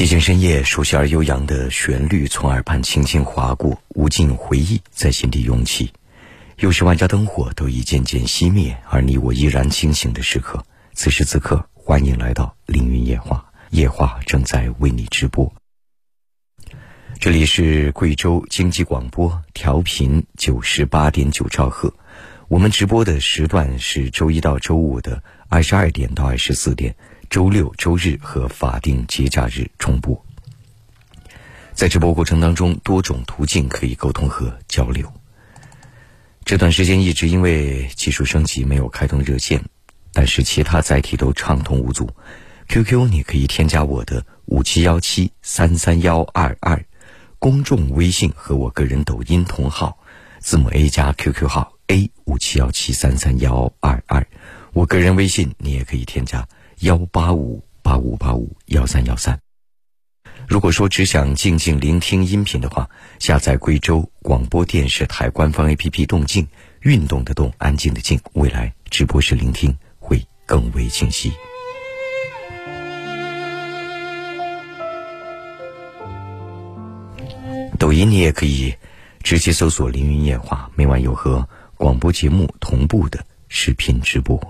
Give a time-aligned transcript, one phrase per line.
[0.00, 5.92] 寂静深夜，熟悉而悠扬的旋律从耳畔轻轻划过，无尽回忆在心底涌起。
[6.56, 10.64] 又是万家灯火都已渐渐熄灭，而你我依然清醒的时刻。
[10.94, 15.52] 此时此刻，欢迎来到凌云夜话，夜话正在为你直播。
[17.18, 21.92] 这里是贵州经济广播，调频九十八点九兆赫。
[22.48, 26.96] 我们直播的时段是周一到周五的二十二点到二十四点。
[27.30, 30.20] 周六、周日和法定节假日重播。
[31.72, 35.10] 在直播过程当中，多种途径可以沟通和交流。
[36.44, 39.62] 这段时间一直因为技术升级没有开通热线，
[40.12, 42.10] 但是其他载体都畅通无阻。
[42.66, 46.84] QQ 你可以添加我的五七幺七三三幺二二，
[47.38, 49.98] 公众微信和我个人抖音同号，
[50.40, 54.26] 字母 A 加 QQ 号 A 五七幺七三三幺二二，
[54.72, 56.48] 我个人微信你也可以添加。
[56.80, 59.38] 幺八五八五八五幺三幺三。
[60.48, 66.48] 如果说只想静静聆听音频的话，下载贵州广播电视台官方 APP“ 动静”，
[66.80, 71.30] 运动的动，安静的静，未来直播时聆听会更为清晰。
[77.78, 78.74] 抖音你也可以
[79.22, 84.42] 直接搜索“凌云夜话”，每晚有和广播节目同步的视频直播。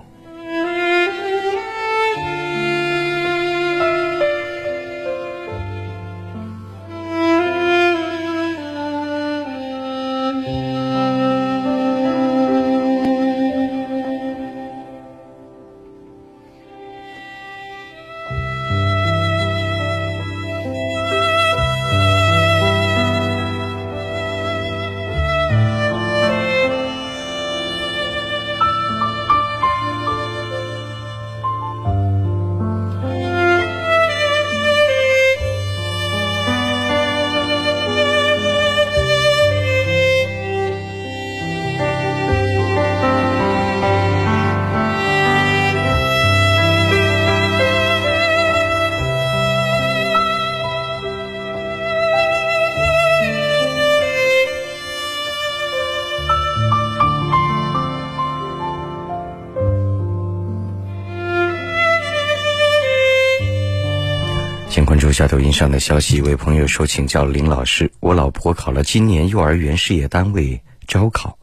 [65.31, 71.39] 抖音上的消息，一位朋友说：“请教林老师，我老婆考了今年幼儿园事业单位招考，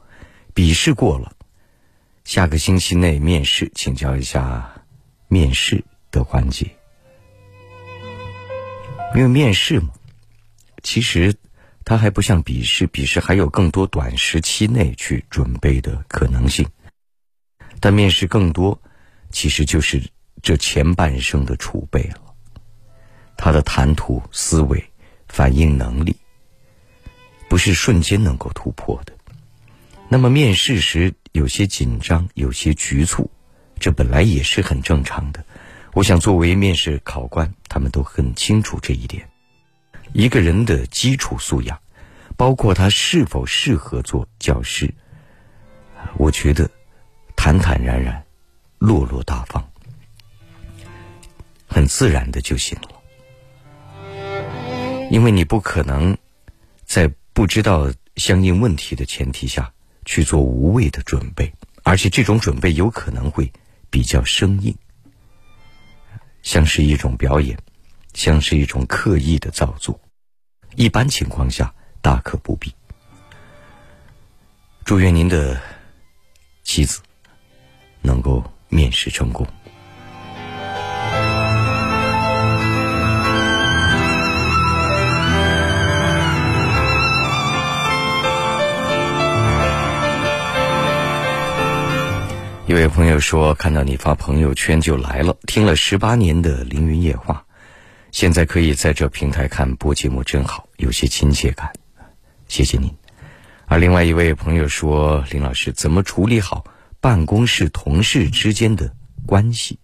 [0.52, 1.32] 笔试过了，
[2.22, 4.70] 下个星期内面试，请教一下
[5.28, 6.66] 面试的环节。
[9.14, 9.88] 因为面试嘛，
[10.82, 11.34] 其实
[11.82, 16.68] 它还不像笔试，笔试还有更多短时期内去准备的可能性，
[17.80, 18.78] 但面试更多，
[19.30, 20.02] 其实就是
[20.42, 22.20] 这前半生的储备了。”
[23.38, 24.84] 他的谈吐、思维、
[25.28, 26.16] 反应能力，
[27.48, 29.14] 不是瞬间能够突破的。
[30.08, 33.30] 那么面试时有些紧张、有些局促，
[33.78, 35.44] 这本来也是很正常的。
[35.94, 39.28] 我想，作为面试考官，他们都很清楚这一点。
[40.12, 41.78] 一个人的基础素养，
[42.36, 44.92] 包括他是否适合做教师，
[46.16, 46.68] 我觉得
[47.36, 48.24] 坦坦然然、
[48.78, 49.70] 落落大方、
[51.68, 52.97] 很自然的就行了。
[55.10, 56.16] 因为你不可能
[56.84, 59.72] 在不知道相应问题的前提下
[60.04, 61.52] 去做无谓的准备，
[61.82, 63.50] 而且这种准备有可能会
[63.90, 64.76] 比较生硬，
[66.42, 67.58] 像是一种表演，
[68.12, 69.98] 像是一种刻意的造作。
[70.76, 72.74] 一般情况下大可不必。
[74.84, 75.60] 祝愿您的
[76.62, 77.00] 妻子
[78.02, 79.46] 能够面试成功。
[92.84, 97.44] 位朋友说：“看到你发朋友圈就来了，听了十八年的凌云夜话，
[98.12, 101.72] 现在可以在这平台看播节目，真好，有些亲切感，
[102.46, 102.94] 谢谢您。”
[103.66, 106.64] 而另外一位朋友说：“林老师，怎么处理好
[107.00, 108.94] 办公室同事之间的
[109.26, 109.80] 关系？”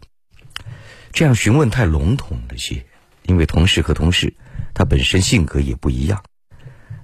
[1.12, 2.86] 这样询问太笼统了些，
[3.24, 4.34] 因为同事和同事
[4.72, 6.22] 他本身性格也不一样。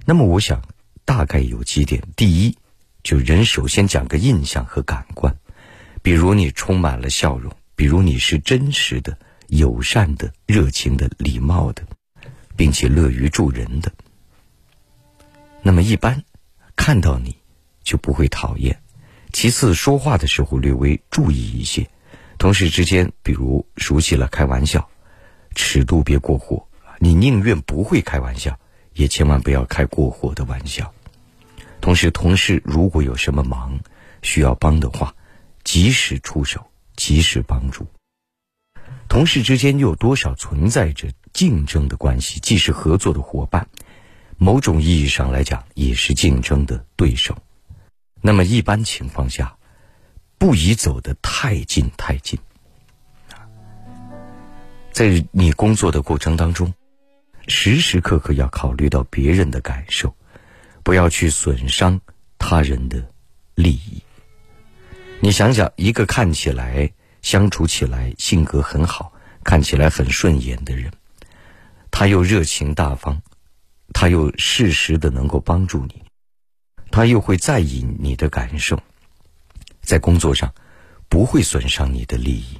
[0.06, 0.62] 那么我想
[1.05, 2.56] 大概有几点：第一，
[3.03, 5.37] 就人首先讲个印象和感官。
[6.02, 9.19] 比如你充满了笑容，比如你是真实的、
[9.49, 11.82] 友善的、热情的、礼貌的，
[12.56, 13.93] 并且乐于助人的，
[15.62, 16.25] 那么一般
[16.75, 17.37] 看到你
[17.82, 18.81] 就不会讨厌。
[19.32, 21.88] 其次，说话的时候略微注意一些，
[22.38, 24.88] 同事之间，比如熟悉了开玩笑，
[25.55, 26.67] 尺度别过火，
[26.99, 28.58] 你宁愿不会开玩笑，
[28.94, 30.93] 也千万不要开过火的玩笑。
[31.81, 33.79] 同时，同事如果有什么忙
[34.23, 35.14] 需要帮的话，
[35.65, 37.87] 及时出手，及时帮助。
[39.09, 42.39] 同事之间又有多少存在着竞争的关系？
[42.41, 43.69] 既是合作的伙伴，
[44.39, 47.37] 某种意义上来讲，也是竞争的对手。
[48.21, 49.57] 那么，一般情况下，
[50.39, 52.39] 不宜走得太近太近。
[54.93, 56.73] 在你工作的过程当中，
[57.49, 60.15] 时时刻刻要考虑到别人的感受，
[60.83, 62.01] 不要去损伤
[62.39, 63.11] 他人的
[63.55, 64.03] 利益。
[65.22, 66.90] 你想想，一个看起来
[67.20, 69.12] 相处起来性格很好、
[69.44, 70.90] 看起来很顺眼的人，
[71.90, 73.20] 他又热情大方，
[73.93, 76.02] 他又适时的能够帮助你，
[76.90, 78.81] 他又会在意你的感受，
[79.82, 80.55] 在工作上
[81.11, 82.58] 不会损伤你的利益，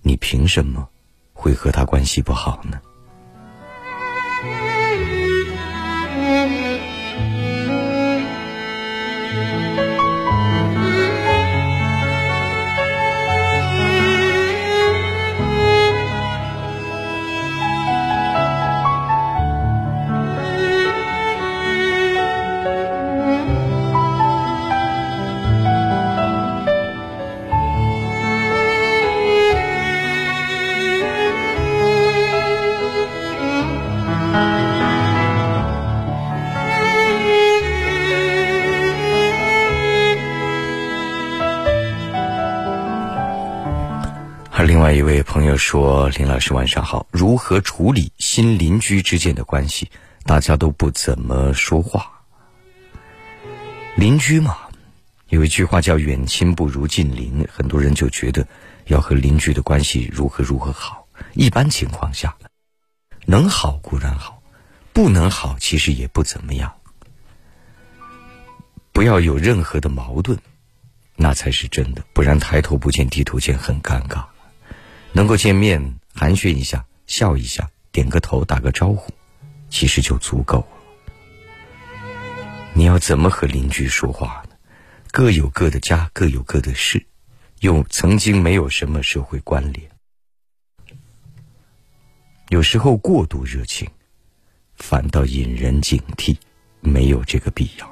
[0.00, 0.88] 你凭什么？
[1.32, 2.80] 会和他关系不好呢？
[44.94, 49.90] 一位朋友说：“林老师晚上好，如何处理新邻居之间的关系？
[50.24, 52.10] 大家都不怎么说话。
[53.96, 54.58] 邻居嘛，
[55.28, 58.46] 有一句话叫‘远亲不如近邻’，很多人就觉得
[58.86, 61.06] 要和邻居的关系如何如何好。
[61.34, 62.36] 一般情况下，
[63.24, 64.42] 能好固然好，
[64.92, 66.72] 不能好其实也不怎么样。
[68.92, 70.38] 不要有任何的矛盾，
[71.14, 74.24] 那才是真的，不然抬头不见低头见，很尴尬。”
[75.12, 79.12] 能够见面寒暄一下，笑一下，点个头，打个招呼，
[79.68, 80.66] 其实就足够了。
[82.74, 84.56] 你要怎么和邻居说话呢？
[85.10, 87.06] 各有各的家，各有各的事，
[87.60, 89.90] 又曾经没有什么社会关联。
[92.48, 93.86] 有时候过度热情，
[94.76, 96.34] 反倒引人警惕，
[96.80, 97.91] 没有这个必要。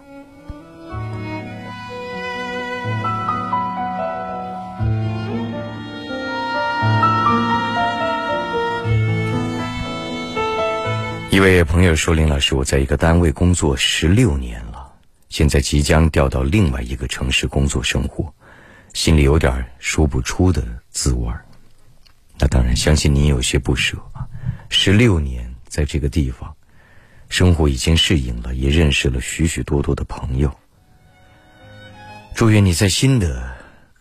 [11.41, 14.93] 一位朋友说：“林老师，我在一个单位工作十六年了，
[15.31, 18.35] 现在即将调到另外一个城市工作生活，
[18.93, 21.47] 心里有点说不出的滋味儿。
[22.39, 24.29] 那当然，相信您有些不舍啊。
[24.69, 26.55] 十六年在这个地方，
[27.31, 30.55] 生活已经适应了，也认识了许许多多的朋友。
[32.35, 33.57] 祝愿你在新的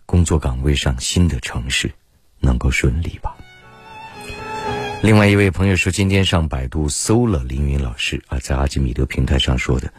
[0.05, 1.89] 工作岗位上、新的城市
[2.41, 3.37] 能够顺利吧。”
[5.01, 9.91] 另外一位朋友说，今天上百度搜了凌云老师啊，在阿基米德平台上说的，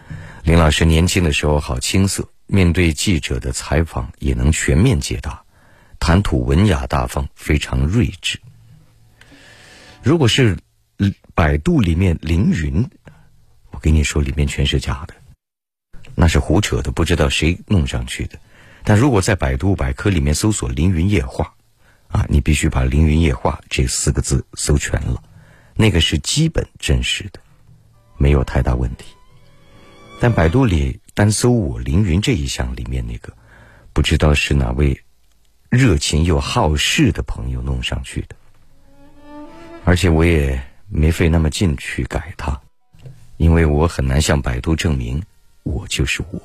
[0.45, 5.43] 林老师年轻的时候好青涩，面对记者的采访也能全面解答，
[5.99, 8.39] 谈吐文雅大方，非常睿智。
[10.03, 10.59] 如果是
[11.35, 12.87] 百度里面凌云，
[13.71, 15.15] 我跟你说里面全是假的，
[16.15, 18.39] 那是胡扯的，不知道谁弄上去的。
[18.85, 21.55] 但如果在百度百科里面搜索凌云夜话。
[22.11, 25.23] 啊，你必须把“凌云夜话”这四个字搜全了，
[25.75, 27.41] 那个是基本真实的，
[28.19, 29.05] 没有太大问题。
[30.21, 33.33] 但百度里单搜我凌云这一项里面那个，
[33.93, 35.01] 不知道是哪位
[35.69, 38.37] 热情又好事的朋友弄上去的，
[39.85, 42.61] 而且我也没费那么劲去改它，
[43.37, 45.23] 因为我很难向百度证明
[45.63, 46.43] 我就是我。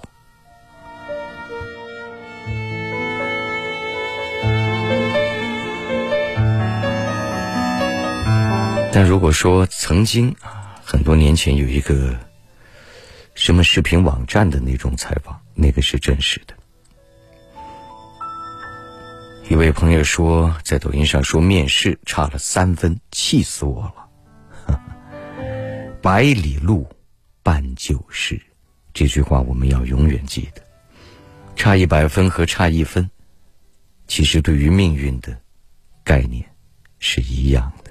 [8.95, 12.17] 但如果说曾经啊，很多年前有一个
[13.33, 16.55] 什么视频网站的那种采访，那个是真实的。
[19.49, 24.79] 一位朋友说，在抖音上说面试差了三分，气死我了。
[26.01, 26.87] 百里路，
[27.43, 28.41] 半旧事，
[28.93, 30.61] 这句话我们要永远记得。
[31.57, 33.09] 差一百分和差一分，
[34.07, 35.37] 其实对于命运的
[36.01, 36.49] 概念
[36.99, 37.84] 是一样的。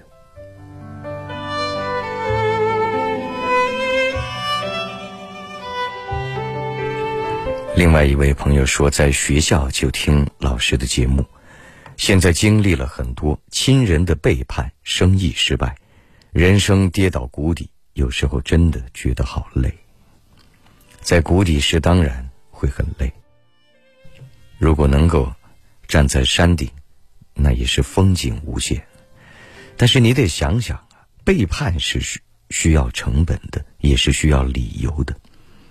[7.77, 11.27] 另外一位朋友说，在学校就听老师的节目，
[11.97, 15.77] 现在经历了很多亲人的背叛、生意失败，
[16.31, 19.77] 人生跌倒谷底，有时候真的觉得好累。
[21.01, 23.13] 在谷底时，当然会很累。
[24.57, 25.33] 如果能够
[25.89, 26.71] 站在山顶，
[27.35, 28.87] 那也是风景无限。
[29.77, 35.17] 但是你得想想啊，背叛是需需要成本的，也是需要理由的。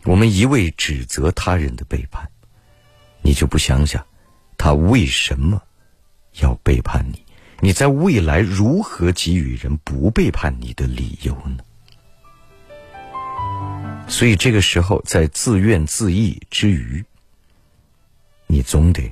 [0.05, 2.29] 我们一味指责他人的背叛，
[3.21, 4.05] 你就不想想，
[4.57, 5.63] 他为什么
[6.41, 7.23] 要背叛你？
[7.61, 11.63] 你在未来如何给予人不背叛你的理由呢？
[14.09, 17.05] 所以这个时候，在自怨自艾之余，
[18.47, 19.09] 你总得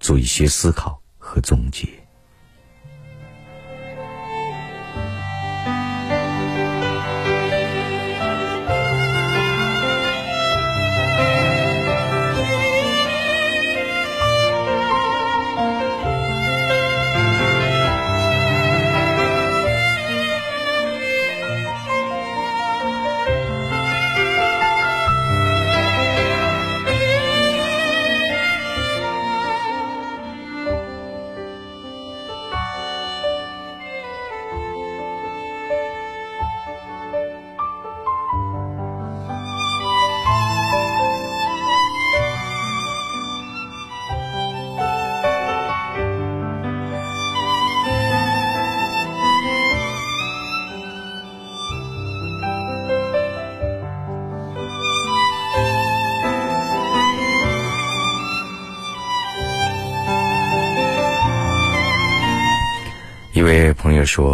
[0.00, 1.86] 做一些思考和总结。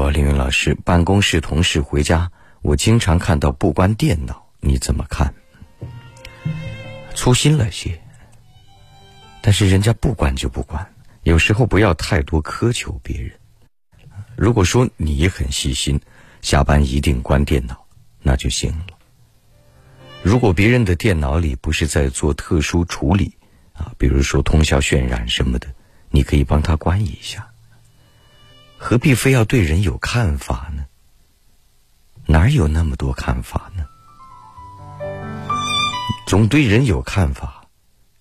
[0.08, 5.34] 说：“凌云老师，办公室同事回家，我经常看到不关电脑，你怎么看？
[7.14, 8.00] 粗心了些，
[9.42, 13.32] 但是人家不关就不关，有时候不要太多苛求别人。
[14.34, 16.00] 如果说你很细心，
[16.40, 17.86] 下班一定关电脑，
[18.22, 18.86] 那就行了。
[20.22, 23.36] 如果别人的电脑里不是在做特殊处理
[23.74, 25.68] 啊，比如说通宵渲染什么的，
[26.08, 27.46] 你可以帮他关一下。”
[28.80, 30.86] 何必非要对人有看法呢？
[32.26, 33.84] 哪有那么多看法呢？
[36.26, 37.64] 总对人有看法，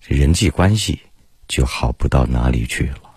[0.00, 1.00] 人际关系
[1.46, 3.07] 就好不到哪里去了。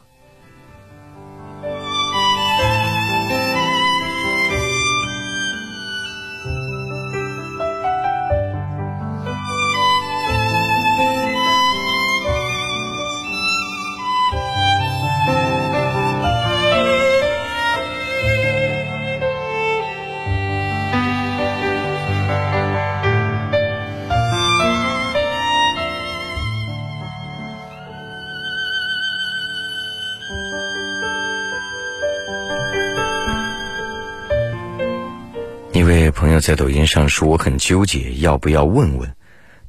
[36.41, 39.15] 在抖音上说：“我很纠结，要不要问问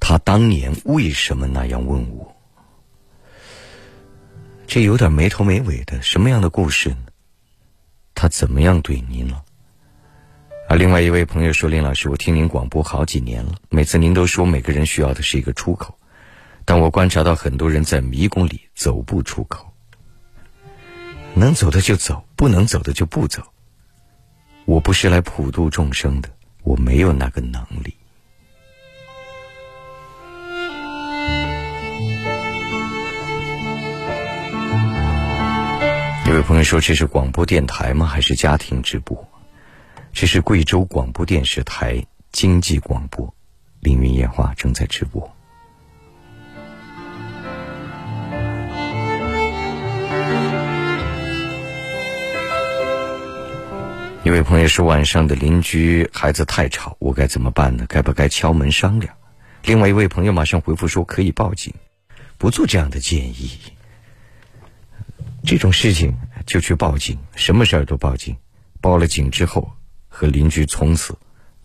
[0.00, 2.34] 他当年为什么那样问我？
[4.66, 6.96] 这有点没头没尾的，什么样的故事呢？
[8.14, 9.44] 他怎么样对您了？”
[10.68, 15.98] 而另外一位朋友说：“林老师，我听您广播好几年了，每次您都说每个人需要的是一个出口，
[16.64, 19.72] 但我观察到很多人在迷宫里走不出口，
[21.34, 23.42] 能走的就走，不能走的就不走。”
[24.64, 26.30] 我不是来普度众生的，
[26.62, 27.94] 我没有那个能力。
[36.28, 38.06] 有位朋友说：“这是广播电台吗？
[38.06, 39.22] 还是家庭直播？”
[40.14, 43.34] 这是贵州广播电视台经济广播，
[43.80, 45.30] 凌云夜话正在直播。
[54.32, 57.84] 位朋友说：“晚上的邻居孩子太吵，我该怎么办呢？
[57.86, 59.14] 该不该敲门商量？”
[59.62, 61.74] 另外一位朋友马上回复说：“可以报警，
[62.38, 63.50] 不做这样的建议。
[65.44, 68.36] 这种事情就去报警，什么事儿都报警。
[68.80, 69.70] 报了警之后，
[70.08, 71.18] 和邻居从此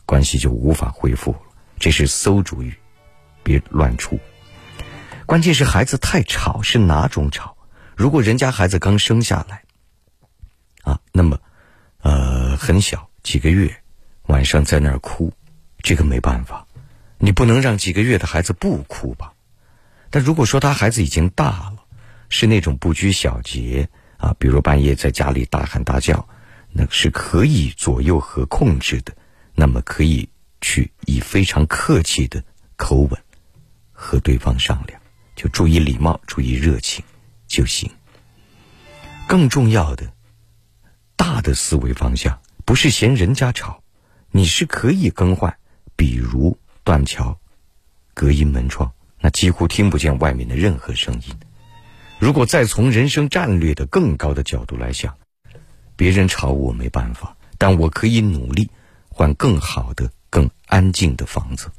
[0.06, 1.40] 关系就无法恢复了。
[1.80, 2.74] 这是馊主意，
[3.44, 4.20] 别乱出。
[5.26, 7.56] 关键是孩子太吵，是哪种吵？
[7.96, 9.64] 如果人家孩子刚生下来，
[10.84, 11.40] 啊，那么。”
[12.08, 13.84] 呃，很小，几个月，
[14.28, 15.34] 晚上在那儿哭，
[15.80, 16.66] 这个没办法，
[17.18, 19.34] 你不能让几个月的孩子不哭吧？
[20.10, 21.84] 但如果说他孩子已经大了，
[22.30, 26.30] 是那种不拘小节啊，比如半夜在家里大喊大叫，
[26.72, 29.14] 那是可以左右和控制的，
[29.54, 30.30] 那么可以
[30.62, 32.42] 去以非常客气的
[32.78, 33.22] 口吻
[33.92, 34.98] 和对方商量，
[35.36, 37.04] 就注意礼貌，注意热情
[37.50, 37.92] 就行。
[39.28, 40.14] 更重要的。
[41.18, 43.82] 大的思维方向不是嫌人家吵，
[44.32, 45.58] 你是可以更换，
[45.96, 47.38] 比如断桥、
[48.14, 51.36] 隔音门窗，那几乎听不见外面的任何声音。
[52.20, 55.18] 如果再从人生战略的更高的角度来想，
[55.96, 58.70] 别人吵我没办法，但我可以努力
[59.10, 61.72] 换更好的、更安静的房子，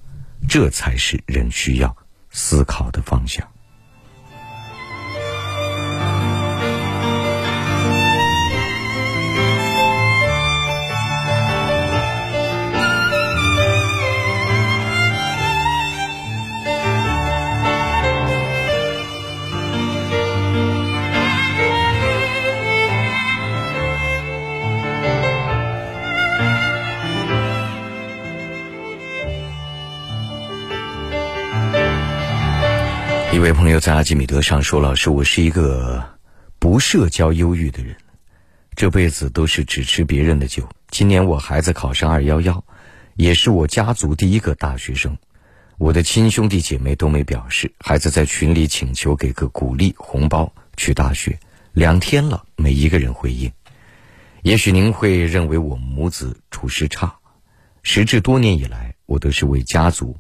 [0.49, 1.97] 这才是人需要
[2.31, 3.49] 思考的方向。
[33.39, 36.05] 一位朋友在阿基米德上说：“老师，我是一个
[36.59, 37.97] 不社交忧郁的人，
[38.75, 40.69] 这辈子都是只吃别人的酒。
[40.89, 42.65] 今年我孩子考上二幺幺，
[43.15, 45.17] 也是我家族第一个大学生。
[45.79, 51.39] 我的亲兄弟姐妹都没表示，孩子在群里请求给个鼓励红包去大学，
[51.73, 53.53] 两天了没一个人回应。
[54.43, 57.15] 也许您会认为我母子处事差，
[57.85, 60.17] 时至多年以来，我都是为家族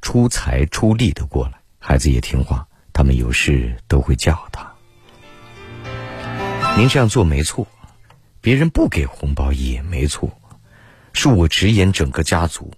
[0.00, 4.72] 出财出力的过来。”孩子也听话，他们有事都会叫他。
[6.78, 7.66] 您这样做没错，
[8.40, 10.30] 别人不给红包也没错，
[11.12, 12.72] 恕我直言，整个家族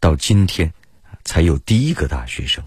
[0.00, 0.72] 到今天
[1.24, 2.64] 才有第一个大学生。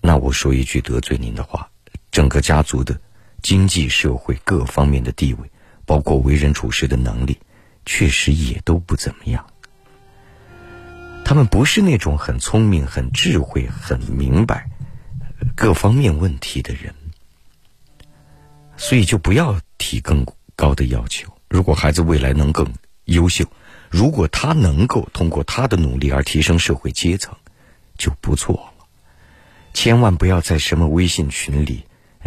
[0.00, 1.68] 那我说一句得罪您的话，
[2.12, 2.98] 整个家族的
[3.42, 5.50] 经济社会各方面的地位，
[5.84, 7.36] 包括为人处事的能力，
[7.84, 9.44] 确实也都不怎么样。
[11.28, 14.70] 他们不是那种很聪明、很智慧、很明白
[15.56, 16.94] 各方面问题的人，
[18.76, 21.36] 所以就不要提更高的要求。
[21.48, 22.72] 如果孩子未来能更
[23.06, 23.44] 优秀，
[23.90, 27.34] 如果他能够通过他的努力而提升社会阶层，
[27.98, 28.86] 就不错了。
[29.74, 31.86] 千万不要在什么微信群里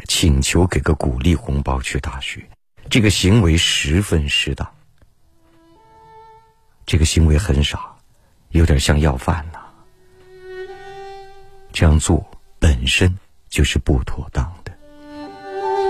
[0.09, 2.49] 请求给个鼓励红包去大学，
[2.89, 4.69] 这个行为十分失当，
[6.85, 7.88] 这个行为很傻。
[8.51, 9.71] 有点像要饭了，
[11.71, 12.25] 这样做
[12.57, 13.17] 本身
[13.49, 14.71] 就是不妥当的。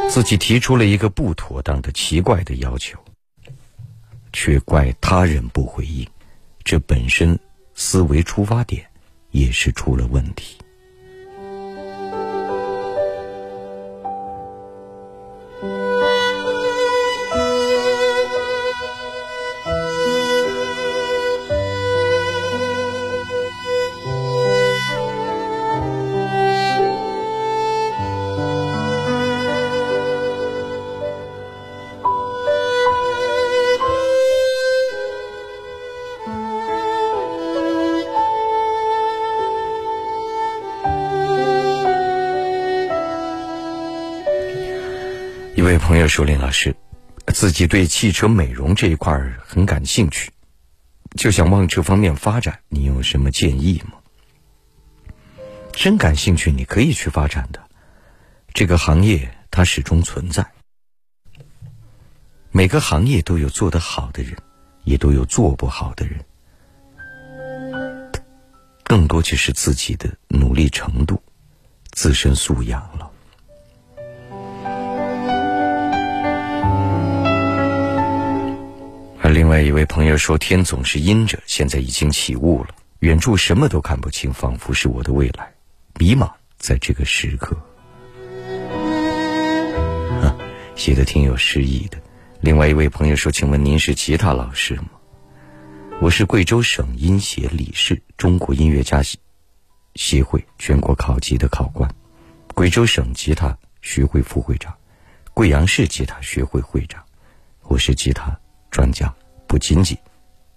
[0.09, 2.99] 自己提出了一个不妥当的、奇怪的要求，
[4.33, 6.07] 却怪他人不回应，
[6.63, 7.39] 这本身
[7.75, 8.85] 思维出发点
[9.31, 10.57] 也是出了问题。
[46.09, 46.75] 说：“林老师，
[47.27, 50.31] 自己对汽车美容这一块很感兴趣，
[51.15, 52.59] 就想往这方面发展。
[52.67, 53.93] 你有什么建议吗？”
[55.71, 57.61] 真感兴趣，你可以去发展的。
[58.53, 60.45] 这个行业它始终存在，
[62.51, 64.35] 每个行业都有做得好的人，
[64.83, 66.25] 也都有做不好的人，
[68.83, 71.21] 更多就是自己的努力程度、
[71.91, 73.09] 自身素养了。
[79.49, 85.51] 另外一位朋友说：“天总是阴着，现在已经起雾了，远处什么都看不清，仿佛是我的未来，
[85.95, 87.57] 迷茫在这个时刻。
[90.77, 91.97] ”写的挺有诗意的。
[92.41, 94.89] 另外一位朋友说：“请问您是吉他老师吗？”
[95.99, 99.01] 我是贵州省音协理事，中国音乐家
[99.95, 101.91] 协会全国考级的考官，
[102.53, 104.71] 贵州省吉他学会副会长，
[105.33, 107.03] 贵阳市吉他学会会长。
[107.63, 109.11] 我是吉他专家。
[109.49, 109.97] 不仅仅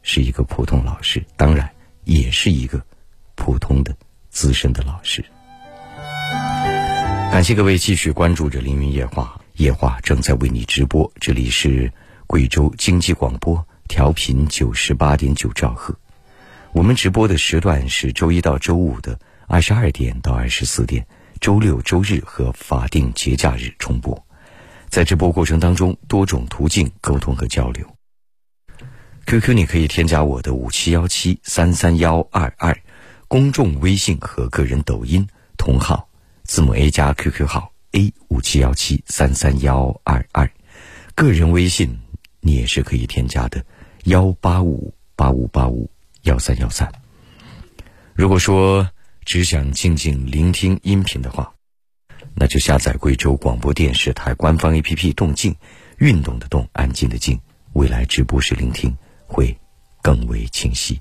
[0.03, 1.69] 是一个普通老师，当然
[2.05, 2.79] 也是一个
[3.35, 3.97] 普通的
[4.29, 5.25] 资深的老师。
[7.33, 11.11] 感谢各位继续关注着《凌云夜话》，夜话正在为你直播。
[11.19, 11.91] 这里是
[12.27, 15.99] 贵州经济广播，调频九十八点九兆赫。
[16.73, 21.07] 我们直播的时段是周一到周五的二十二点到二十四点，
[21.41, 24.23] 周六、周日和法定节假日重播。
[24.91, 27.87] 在直播过程当中，多种途径沟通和交流。
[29.27, 32.77] QQ，你可以添加我的五七幺七三三幺二二，
[33.29, 36.09] 公众微信和个人抖音同号，
[36.45, 40.51] 字母 A 加 QQ 号 A 五七幺七三三幺二二，
[41.15, 41.99] 个人微信
[42.41, 43.65] 你也是可以添加的，
[44.05, 45.91] 幺八五八五八五
[46.23, 46.93] 幺三幺三。
[48.15, 48.91] 如果说
[49.25, 51.55] 只想静静聆听音频的话，
[52.35, 55.57] 那就下载贵州广播电视台官方 APP“ 动静”，
[55.99, 57.41] 运动的动，安静的静。
[57.75, 58.95] 未来直播时聆听
[59.33, 59.57] 会
[60.03, 61.01] 更为清晰。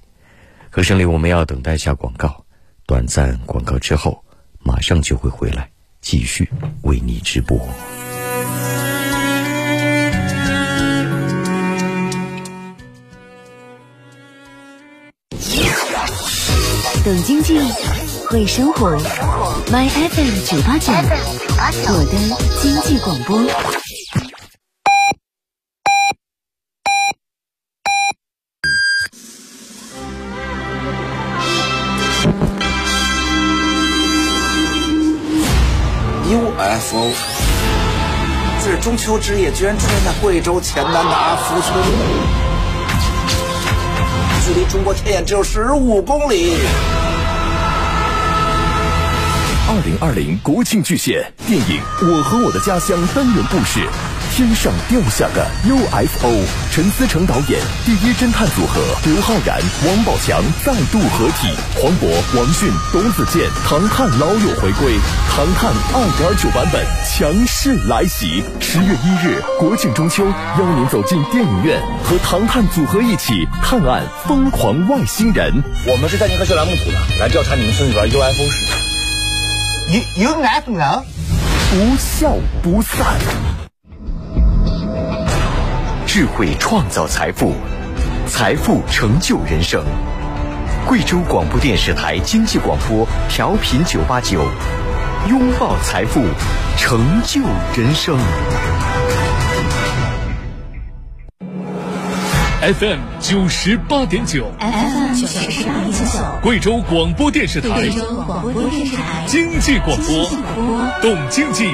[0.70, 2.46] 可胜利，我们要等待下广告，
[2.88, 4.24] 短暂广告之后，
[4.60, 6.50] 马上就会回来继续
[6.84, 7.60] 为你直播。
[17.04, 17.60] 懂经济，
[18.30, 18.96] 会生活
[19.72, 22.14] ，My FM 九八九，我的
[22.62, 23.81] 经济广播。
[36.92, 37.10] 福
[38.60, 41.82] 自中秋之夜居然出现在贵州黔南的阿福村，
[44.46, 46.58] 距离中国天眼只有十五公里。
[49.70, 53.88] 二零二零国庆巨献电影《我和我的家乡》单元故事。
[54.32, 56.32] 天上掉下个 UFO，
[56.72, 64.98] 陈思诚导演第一侦探组合刘昊然、王宝强再度合体，黄渤、王迅、董子健，唐探老友回归，
[65.30, 68.42] 唐探二点九版本强势来袭。
[68.62, 75.62] 十月一日国庆中秋，邀您走进电影院，和唐探组合一起探案疯狂外星人。
[75.86, 80.00] 我们是在宁科学栏目组的，来调查你们村里边 UFO 事件。
[80.18, 80.88] 有有哪种人？
[81.70, 83.20] 不笑不散。
[86.14, 87.54] 智慧创造财富，
[88.28, 89.82] 财富成就人生。
[90.86, 94.44] 贵州广播电视台经济广播调频九八九，
[95.30, 96.22] 拥抱财富，
[96.78, 97.40] 成就
[97.78, 98.18] 人生。
[102.60, 111.74] FM 九十八点九，FM 九十八点九，贵州广播电视台，贵州广播电视台经济广播，懂经济。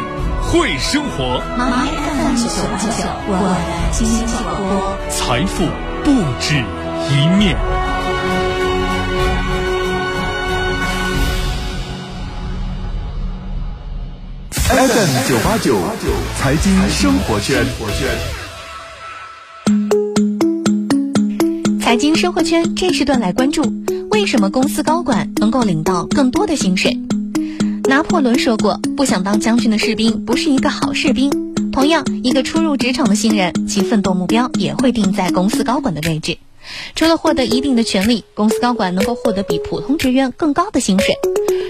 [0.49, 2.87] 会生活，My FM 九八九，
[3.27, 3.31] 我
[3.67, 5.65] 的经济广播，财富
[6.05, 6.63] 不止
[7.11, 7.57] 一面。
[14.69, 15.75] FM 九八九，
[16.37, 17.65] 财经生活圈。
[21.81, 23.61] 财经生活圈这时段来关注：
[24.11, 26.97] 为什么公司高管能够领到更多的薪水？
[27.87, 31.31] 拿破仑说过：“不想当将军的士兵不是一个好士兵。”
[31.71, 36.37] 同样，一个初入职场的新人，其奋斗目标也会定在公司高管的位置。
[36.95, 41.15] 除了获得一定的权利，公司高管能够获得比普通职员更高的薪水。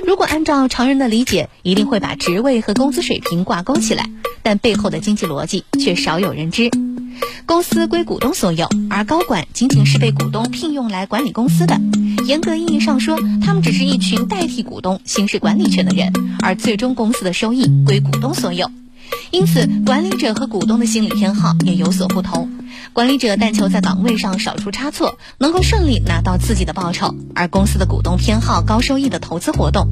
[0.07, 4.09] 如果按照常人的理解，一定会把职位和工资水平挂钩起来，
[4.41, 6.71] 但背后的经济逻辑却少有人知。
[7.45, 11.79] 公司归股东所有，而高管仅仅是被股东聘用来管理公司的。
[12.25, 18.69] 严格意义上说，他们只是一群代替股东行使管理权的人，而最终公司的收益归股东所有。
[19.31, 22.49] 因此，管理者和股东的心理偏好也有所不同。
[22.93, 29.87] 管理者但求在岗位上少出差错，能够顺利拿到自己的报酬；而公司的股东偏好高收益的投资活动，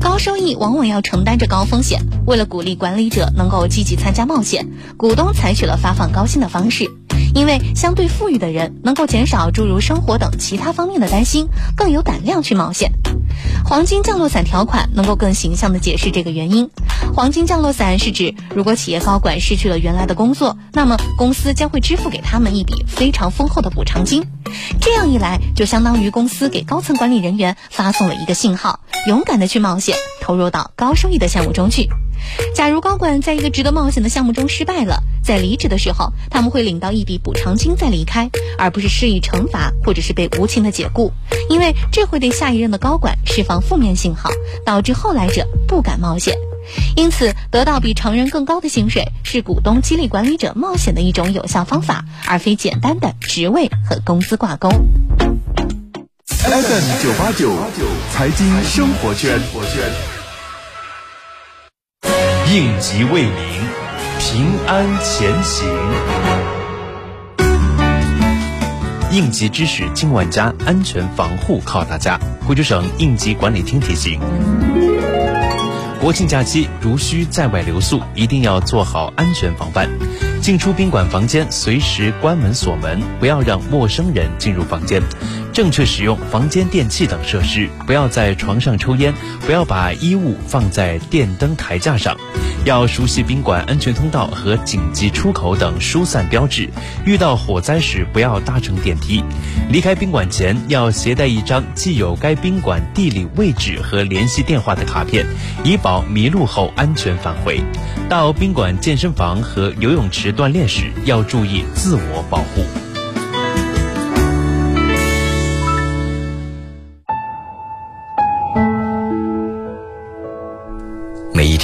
[0.00, 2.00] 高收益往往要承担着高风险。
[2.26, 6.97] 为了鼓励管理者能够积极参加冒险，股东采取了发放高薪的方式。
[7.34, 12.92] 因为相对富裕的人能够减少诸如生活等其他方面的担心，更有胆量去冒险。
[13.64, 16.70] 黄金降落伞条款能够更形象地解释这个原因。
[17.14, 24.24] 黄金降落伞是指，如果企业高管失去了原来的工作，那么公司将会支付给他们一笔非常丰厚的补偿金。
[24.80, 31.88] 这样一来，就相当于公司给高层管理人员发送了一个信号：勇敢地去冒险，投入到高收益的项目中去。
[32.54, 41.12] 假如高管在一个值得冒险的项目中失败了，在离职的时候，他们会领到一笔补偿金再离开，而不是施以惩罚或者是被无情的解雇，
[41.48, 44.30] 因为这会对下一任的高管释放负面信号，
[44.64, 46.36] 导致后来者不敢冒险。
[46.96, 54.68] 因此，得到比常人更高的薪水是股东激励管理者冒险的一种有效方法，而非简单的职位和工资挂钩。
[56.28, 57.54] FM 九八九
[58.12, 60.17] 财经生活圈。
[62.50, 63.32] 应急为民，
[64.18, 65.68] 平安前行。
[69.12, 72.18] 应急知识今万家，安全防护靠大家。
[72.46, 74.18] 贵州省应急管理厅提醒：
[76.00, 79.86] 国庆假期如需在外留宿，一定要做好安全防范。
[80.40, 85.02] 进出宾馆房间，随时关门锁门，不要让陌生人进入房间。
[85.58, 89.12] 正确使用房间电器等设施，不要在床上抽烟，
[89.44, 92.16] 不要把衣物放在电灯台架上，
[92.64, 96.70] 要熟悉宾馆安全通道和紧急出口等疏散标志。
[97.04, 99.24] 遇到火灾时，不要搭乘电梯。
[99.68, 105.26] 离开宾馆前，要携带一张既有该宾馆地理位置和联系电话的卡片，
[105.64, 107.60] 以保迷路后安全返回。
[108.08, 112.64] 到宾馆健身房和游泳池锻炼时，要注意自我保护。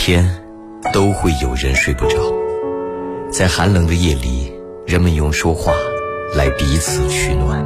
[0.07, 0.23] 天，
[0.93, 2.19] 都会有人睡不着。
[3.33, 4.53] 在寒冷的夜里，
[4.87, 5.73] 人们用说话
[6.35, 7.65] 来彼此取暖。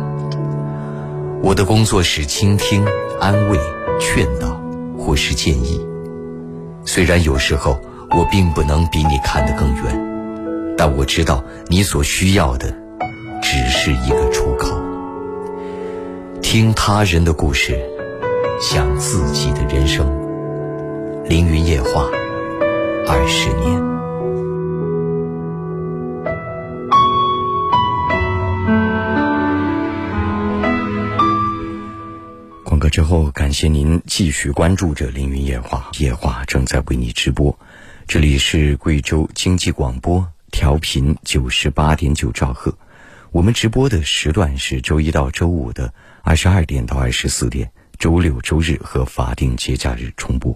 [1.43, 2.87] 我的工作是倾听、
[3.19, 3.59] 安慰、
[3.99, 4.63] 劝导，
[4.97, 5.85] 或是建议。
[6.85, 7.77] 虽然有时候
[8.17, 12.73] 我并不能比你看得更远，但我知道你所需要的
[13.43, 14.81] 只是一个出口。
[16.41, 17.77] 听他人的故事，
[18.61, 20.07] 想自己的人生。
[21.25, 22.07] 凌云夜话，
[23.11, 23.81] 二十年。
[32.63, 37.59] 广告之后，感谢您继续关注着凌云夜话，夜话正在为你直播。
[38.07, 42.77] 这里是贵州经济广播，调频九十八点九兆赫。
[43.31, 50.55] 我们直播的时段是周一到周五的二十二点到二十四点，周六、周日和法定节假日重播。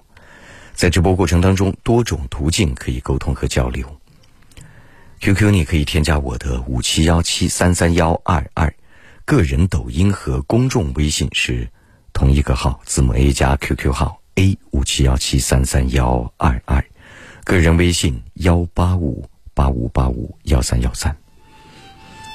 [0.74, 3.86] 在直播过程当中，多种途径可以沟通和交流。
[5.20, 8.74] QQ 你可以添加我的五七幺七三三幺二二，
[9.24, 11.68] 个人抖音和公众微信是
[12.12, 16.84] 同一个号，字母 A 加 QQ 号 A 五七幺七三三幺二二，
[17.44, 21.16] 个人微信幺八五八五八五幺三幺三。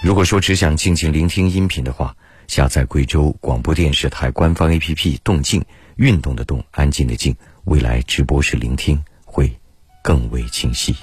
[0.02, 2.16] 如果说只想静静聆听音频的话，
[2.48, 5.66] 下载贵州广播电视台官方 APP“ 动静”，
[5.98, 7.36] 运动的动，安静的静。
[7.68, 9.52] 未来直播时聆听会
[10.02, 10.96] 更为清晰。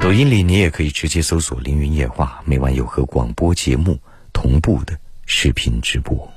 [0.00, 3.98] 抖音里你也可以直接搜索“凌云夜话”，每晚有和广播节目
[4.32, 6.32] 同步的视频直播。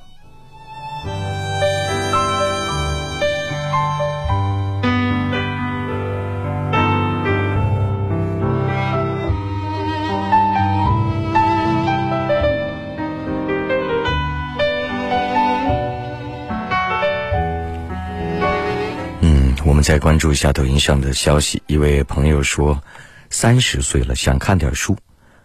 [19.86, 22.82] 再关注一下抖音上的消息，一位朋友说，
[23.30, 24.98] 三十岁了想看点书，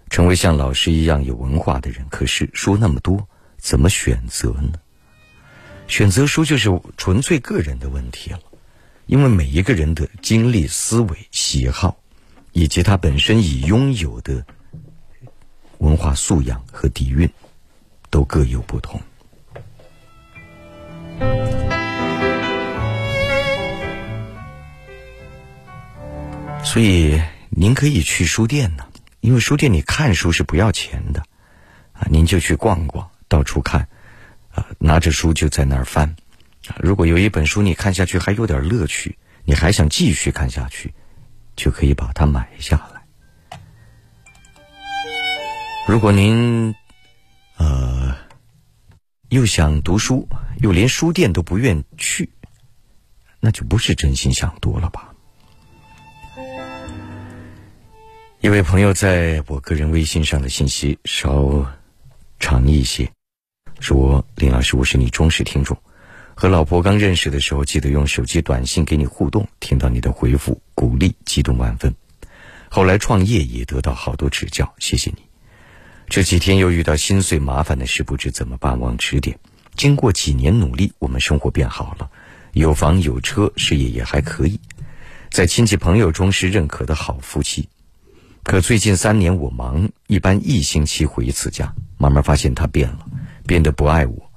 [0.08, 2.06] 成为像老师一样有文化的人。
[2.08, 4.72] 可是书那么多，怎么选择呢？
[5.88, 8.40] 选择书就是纯粹个人的问题了，
[9.04, 12.00] 因为每一个人的经历、思维、喜好，
[12.52, 14.42] 以及他本身已拥有的
[15.80, 17.28] 文化素养和底蕴，
[18.08, 18.98] 都各有不同。
[26.62, 27.20] 所以
[27.50, 28.86] 您可以去书店呢，
[29.20, 31.20] 因为书店里看书是不要钱的，
[31.92, 33.88] 啊，您就去逛逛，到处看，
[34.52, 36.14] 啊，拿着书就在那儿翻，
[36.78, 40.94] 如果有一本书你看下去还有点乐趣，你还想继续看下去，
[41.56, 43.02] 就可以把它买下来。
[45.88, 46.72] 如果您，
[47.56, 48.16] 呃，
[49.28, 50.28] 又想读书，
[50.60, 52.30] 又连书店都不愿去，
[53.40, 55.09] 那就不是真心想多了吧。
[58.42, 61.70] 一位朋友在我个人微信上的信息稍
[62.38, 63.12] 长一些，
[63.80, 65.76] 说：“林老师，我是你忠实听众，
[66.34, 71.94] 和老婆刚认识的时候，记得用手机短信给你互动，听到你的回复，鼓励，激动万分。
[72.70, 75.18] 后来创业也得到好多指教，谢谢你。
[76.08, 79.38] 这几天又遇到心碎麻烦的事，不知怎么办，望指点。
[79.76, 82.10] 经过几年努力，我们生活变好了，
[82.54, 84.58] 有房有车，事业也还可以，
[85.30, 87.68] 在亲戚朋友中是认可的好夫妻。”
[88.42, 93.06] 可最近三年我忙，一般一星期回一次家，慢慢发现他变了，
[93.46, 94.30] 变得不爱我。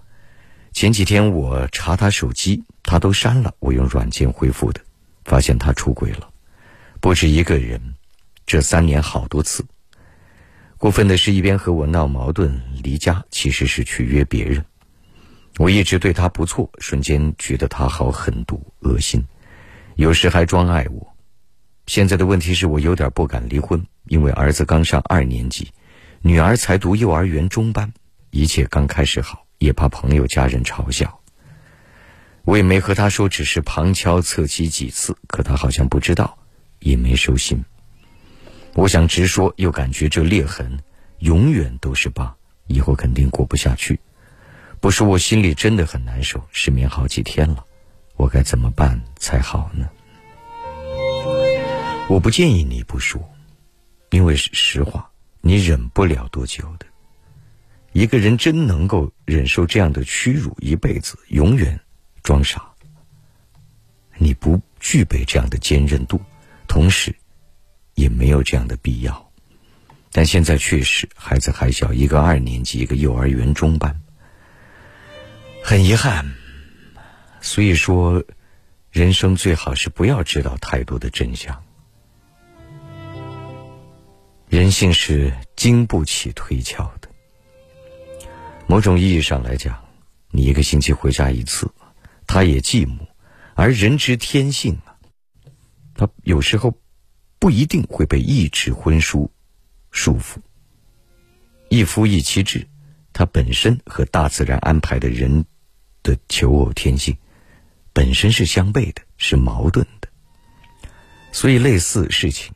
[0.71, 4.81] 前几天我查他手机，他都删了，我用软件恢复的，
[5.23, 6.29] 发现他出轨了，
[6.99, 7.81] 不止一个人，
[8.45, 9.65] 这三年好多次。
[10.77, 14.63] 过分的是一边和我闹矛盾离家，其实是去约别人。
[15.57, 19.23] 我一直对他不错，瞬间觉得他好狠毒、恶心，
[19.95, 21.12] 有时还装爱我。
[21.85, 23.85] 现在的问题是我有点不敢离婚。
[24.07, 25.71] 因为儿子刚上二年级，
[26.21, 27.93] 女儿才读幼儿园中班，
[28.31, 31.21] 一切刚开始好，也怕朋友家人嘲笑。
[32.43, 36.37] 我也没和他说，只是旁敲侧击几次，可他好像不知道，
[36.79, 37.63] 也没收心。
[38.73, 40.77] 我想直说，又感觉这裂痕
[41.19, 42.35] 永远都是疤，
[42.67, 43.97] 以后肯定过不下去。
[44.81, 47.63] 不说我心里真的很难受，失眠好几天了，
[48.17, 49.89] 我该怎么办才好呢？
[52.09, 53.33] 我不建议你不说，
[54.11, 55.09] 因为实话，
[55.41, 56.85] 你忍不了多久的。
[57.93, 61.79] 一个人真能够忍受这样的屈辱一辈子，永远
[62.21, 62.71] 装傻。
[64.17, 66.21] 你不具备这样的坚韧度，
[66.67, 67.15] 同时
[67.95, 69.31] 也没有这样的必要。
[70.11, 74.01] 但现在确实孩子还小，一个二年级，一个幼儿园中班，
[75.63, 76.33] 很遗憾。
[77.41, 78.23] 所以说，
[78.91, 81.63] 人生最好是不要知道太多的真相。
[84.53, 87.09] 人性是经不起推敲的。
[88.67, 89.83] 某种意义上来讲，
[90.29, 91.67] 你一个星期回家一次，
[92.27, 92.99] 他也寂寞。
[93.55, 94.93] 而人之天性啊，
[95.95, 96.77] 他有时候
[97.39, 99.31] 不一定会被一纸婚书
[99.89, 100.37] 束缚。
[101.69, 102.67] 一夫一妻制，
[103.11, 105.45] 它本身和大自然安排的人
[106.03, 107.17] 的求偶天性
[107.91, 110.07] 本身是相悖的，是矛盾的。
[111.31, 112.53] 所以类似事情，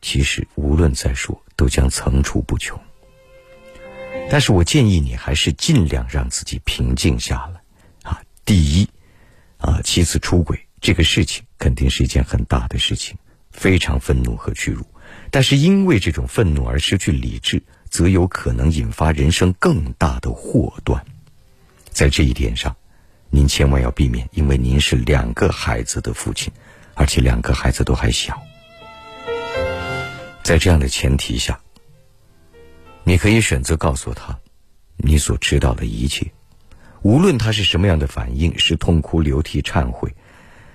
[0.00, 2.78] 其实无论再说，都将层出不穷。
[4.30, 7.60] 但是我建议你还是尽量让自己平静下来
[8.10, 8.22] 啊！
[8.44, 8.88] 第一。
[9.58, 13.16] 啊，妻子出轨这个事情肯定是一件很大的事情，
[13.50, 14.84] 非常愤怒和屈辱。
[15.30, 21.02] 但是因为这种愤怒而失去理智，则有可能引发人生更大的祸端。
[21.88, 22.76] 在这一点上，
[23.30, 26.52] 您千万要避免，因为您是两个孩子的父亲，
[26.94, 28.38] 而且两个孩子都还小。
[30.46, 31.58] 在这样的前提下，
[33.02, 34.38] 你可以选择告诉他
[34.96, 36.32] 你所知道的一切。
[37.02, 40.14] 无论他是什么样的反应，是痛哭流涕忏悔，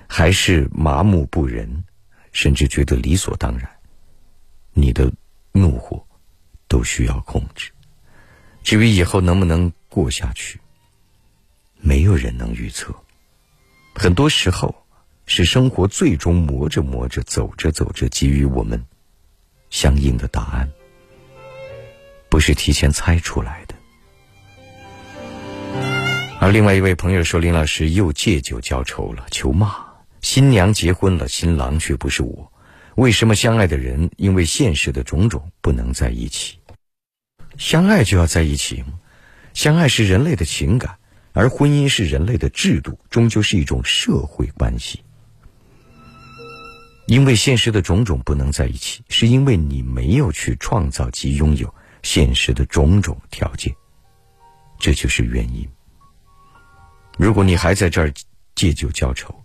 [0.07, 1.86] 还是麻木不仁，
[2.34, 3.71] 甚至觉得理所当然，
[4.73, 5.10] 你的
[5.53, 6.05] 怒火
[6.67, 7.71] 都需要控制。
[8.63, 10.60] 至于以后能不能过下去，
[11.79, 12.93] 没有人能预测。
[13.95, 14.86] 很多时候，
[15.27, 18.86] 是生活最终磨着磨着，走着走着，给予我们
[19.71, 20.69] 相应的答案，
[22.29, 23.75] 不是提前猜出来的。
[26.39, 29.75] 而另外一位朋友说：“林老师又借酒浇愁了，求骂。
[30.21, 32.51] 新娘结婚了，新郎却不是我。
[32.95, 36.60] 为什么相爱的人因为现实的种种不能在一起？
[37.57, 38.99] 相爱就要在一起吗？
[39.53, 40.97] 相爱是人类的情感，
[41.34, 45.03] 而婚姻是人类的制度，终究是一种社会关系。
[47.12, 53.76] 因为现实的种种不能在一起，是因为你没有去创造及拥有现实的种种条件，
[54.80, 55.67] 这就是原因。”
[57.19, 58.13] 如果你还在这儿
[58.56, 59.43] 借酒浇愁，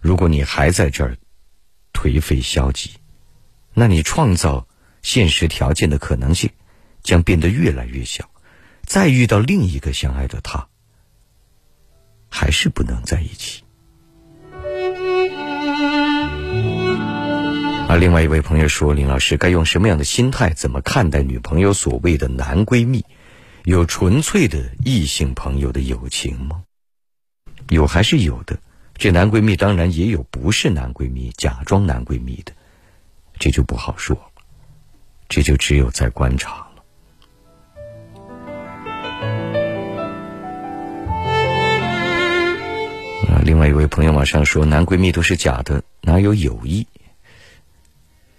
[0.00, 1.16] 如果你还在这儿
[1.92, 2.90] 颓废消极，
[3.74, 4.66] 那你创造
[5.02, 6.50] 现实条件的可能性
[7.04, 8.28] 将变得越来越小。
[8.82, 10.68] 再遇到另一个相爱的他，
[12.28, 13.63] 还是不能在一起。
[17.86, 20.50] 而另外一位朋友说：“林老师，该用什么样的心态？
[20.50, 23.04] 怎么看待女朋友所谓的男闺蜜？
[23.64, 26.64] 有纯粹的异性朋友的友情吗？”
[27.70, 28.58] 有还是有的，
[28.94, 32.52] 这男闺蜜当然也有不是男闺蜜、假装男闺蜜的，
[33.38, 34.18] 这就不好说，
[35.28, 36.82] 这就只有在观察了。
[43.28, 46.86] 啊，另外一位朋友马上说，男闺蜜都是假的，哪有友谊？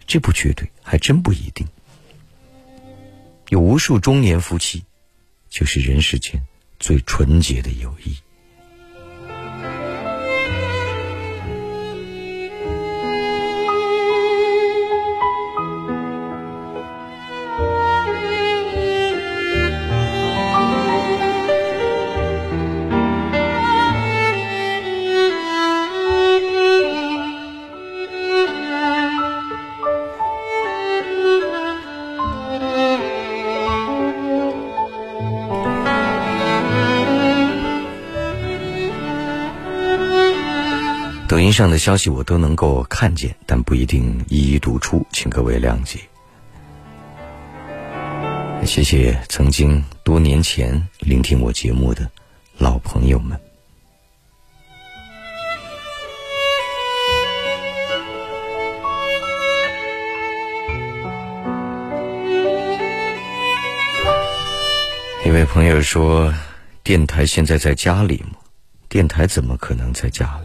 [0.08, 1.68] 这不绝对，还真不一定。
[3.50, 4.84] 有无数中年夫妻，
[5.50, 6.41] 就是人世间
[6.80, 8.18] 最纯洁的友谊。
[41.56, 46.02] 上的消息我都能够看见，但不一定一一读出，请各位谅解。
[48.65, 52.12] 谢谢曾经多年前聆听我节目的
[52.58, 53.40] 老朋友们。
[65.23, 66.34] 一位朋友说
[66.84, 68.40] ：“电台现在在家里吗？
[68.90, 70.38] 电台怎么可能在家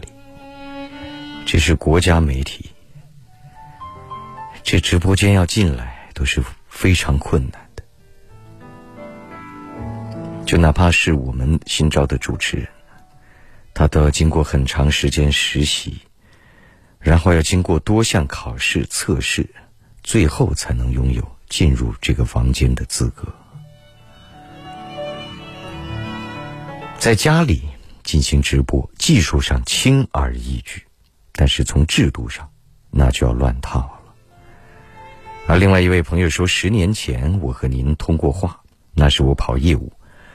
[1.51, 2.71] 这是国家媒体，
[4.63, 7.83] 这直播间要进来都是非常困难的。
[10.45, 12.69] 就哪怕是我们新招的主持人，
[13.73, 15.99] 他都要经过很长时间实习，
[16.99, 19.45] 然后要经过多项考试测试，
[20.03, 23.27] 最后才能拥有进入这个房间的资格。
[26.97, 27.63] 在家里
[28.03, 30.85] 进行直播，技术上轻而易举，
[31.41, 32.51] 但是从制度上，
[32.91, 34.13] 那就要乱套了。
[35.47, 38.61] 而另外一位朋友说，十年前我和您通过话，
[38.93, 39.91] 那是我跑业务；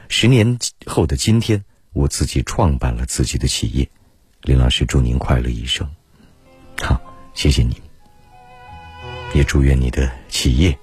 [0.08, 3.88] 十年后的今天，我自己创办了自己的企业。
[4.42, 5.88] 林老师，祝您快乐一生。
[6.82, 7.00] 好，
[7.34, 7.80] 谢谢你，
[9.32, 10.76] 也祝愿你的企业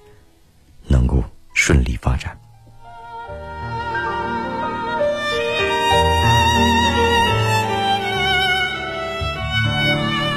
[0.86, 1.22] 能够
[1.52, 2.40] 顺利发展。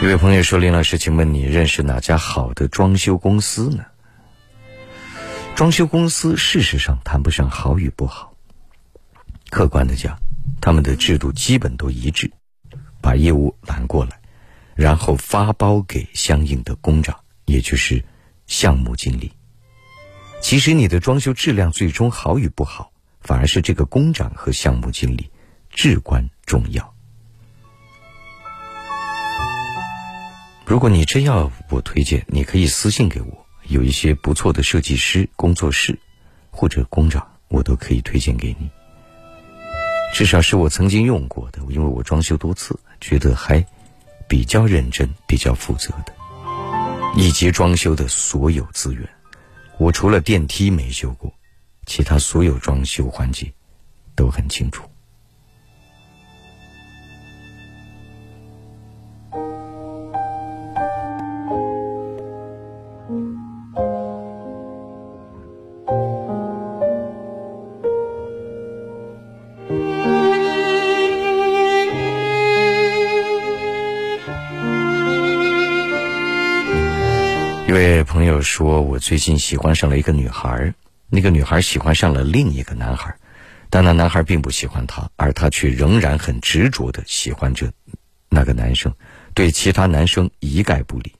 [0.08, 3.84] 一位朋友说：“林老师，请问你认识哪家好的装修公司呢？”
[5.54, 8.34] 装修公司事实上谈不上好与不好。
[9.50, 10.18] 客观的讲，
[10.62, 12.32] 他们的制度基本都一致，
[13.02, 14.22] 把业务揽过来，
[14.76, 18.02] 然后发包给相应的工长，也就是
[18.46, 19.34] 项目经理。
[20.42, 25.30] 其实你的装修质量最终好与不好，反而是这个工长和项目经理
[25.70, 26.96] 至关重要。
[30.68, 35.98] 如果你真要我推荐，你可以私信给我，有一些不错的设计师工作室
[36.52, 38.70] 或者工长，我都可以推荐给你。
[40.14, 43.66] 至少是我曾经用过的，因为我装修多次，觉得还
[44.28, 46.14] 比较认真、比较负责的。
[47.16, 49.08] 以及装修的所有资源，
[49.78, 51.34] 我除了电梯没修过，
[51.86, 53.50] 其他所有装修环节
[54.18, 54.84] 都很清楚。
[77.78, 80.74] 位朋友说：“我最近喜欢上了一个女孩，
[81.10, 83.16] 那个女孩喜欢上了另一个男孩，
[83.70, 87.72] 但那男孩并不喜欢她，而她却仍然很执着的喜欢着
[88.30, 88.92] 那个男生，
[89.36, 91.14] 对其他男生一概不理。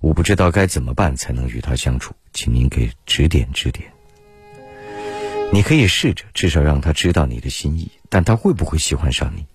[0.00, 3.88] 我不知道该怎么办才能与他相处，请您给指点指点。
[5.52, 9.46] 你可以试着，至少让他知道你的心意，但他会不会喜欢上你，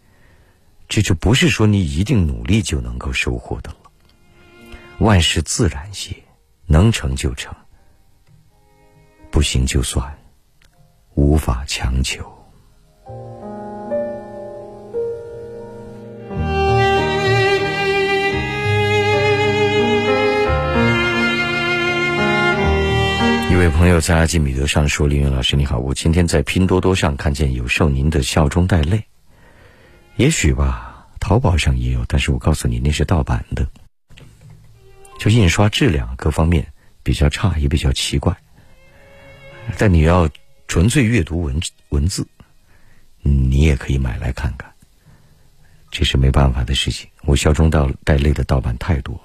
[0.88, 3.78] 这就不是说你一定努力就能够收获的了。
[5.00, 6.16] 万事自然些。”
[6.68, 7.54] 能成就成，
[9.32, 10.18] 不行就算，
[11.14, 12.24] 无法强求。
[23.52, 29.06] 一位朋友在阿基米德上说：“林云老师你好，我今天在拼多多上看见有受您的笑中带泪，
[30.18, 33.68] 也许吧，淘宝上也有，但是我告诉你那是盗版的。”
[35.26, 36.72] 就印刷质量各方面
[37.02, 38.38] 比较差，也比较奇怪。
[39.76, 40.30] 但你要
[40.68, 41.60] 纯粹阅读文
[41.90, 42.28] 文字，
[43.24, 44.72] 你也可以买来看看。
[45.90, 47.10] 这是没办法的事情。
[47.24, 49.20] 我笑中带带泪的盗版太多。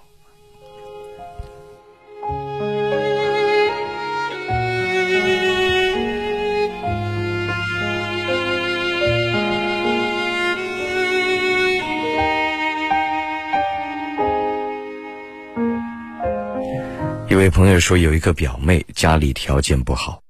[17.31, 20.20] 一位朋友说，有一个表妹家里条件不好，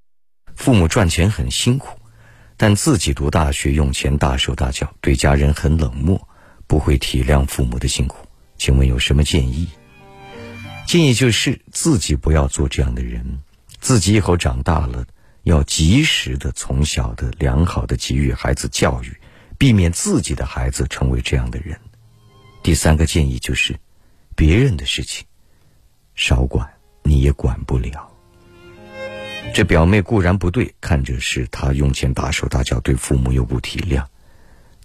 [0.55, 1.99] 父母赚钱很辛苦，
[2.59, 6.29] 但自己读大学用钱大手大脚，对家人很冷漠，
[6.67, 8.19] 不会体谅父母的辛苦。
[8.59, 9.67] 请问有什么建议？
[10.87, 13.41] 建议就是自己不要做这样的人，
[13.81, 15.03] 自己以后长大了
[15.45, 19.19] 要及时的从小的良好的给予孩子教育，
[19.57, 21.81] 避免自己的孩子成为这样的人。
[22.63, 23.75] 第三个建议就是，
[24.37, 25.25] 别人的事情
[26.15, 26.71] 少管。
[27.11, 28.09] 你也管不了。
[29.53, 34.07] 这表妹固然不对，看着是她用钱大手大脚，对父母又不体谅，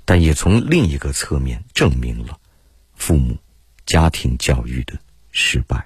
[0.05, 2.39] 但也从另一个侧面证明了
[2.95, 3.38] 父母
[3.86, 4.97] 家庭教育的
[5.30, 5.86] 失败。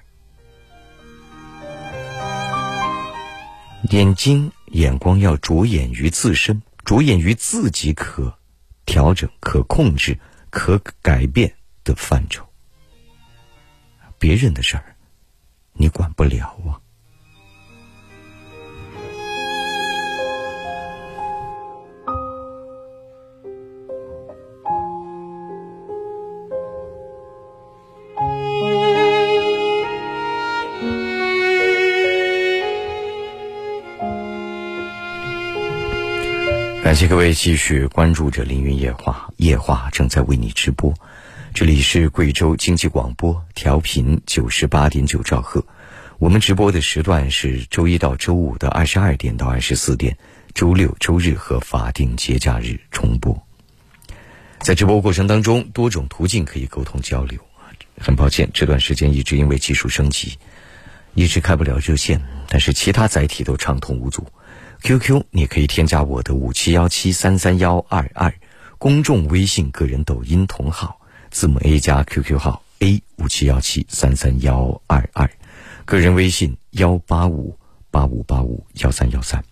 [3.90, 8.38] 眼睛眼光要着眼于自身，着眼于自己可
[8.86, 10.18] 调整、可控制、
[10.48, 11.52] 可改变
[11.84, 12.48] 的范畴。
[14.18, 14.89] 别人的事儿。
[15.72, 16.76] 你管不了啊！
[36.82, 40.92] 感谢各位继续关注着凌云夜话，夜话正在为你直播。
[41.52, 45.64] 这里是贵州经济广播，调频九十八点九兆赫。
[46.18, 50.16] 我们直播的时段是周一到周五的二十二点到二十四点，
[50.54, 53.36] 周六、周日和法定节假日重播。
[54.60, 57.38] 在直播过程当中，多种途径可以沟通交流。
[57.98, 60.38] 很抱歉，这段时间一直因为技术升级，
[61.14, 64.24] 一直开不了热线，但是其他载体都畅通无阻。
[64.82, 68.32] QQ，你可以添加我的五七幺七三三幺二二，
[68.78, 70.99] 公众微信、个人抖音同号，
[71.30, 75.30] 字母 A 加 QQ 号 A 五七幺七三三幺二二，
[75.84, 77.56] 个人微信幺八五
[77.90, 79.44] 八五八五幺三幺三。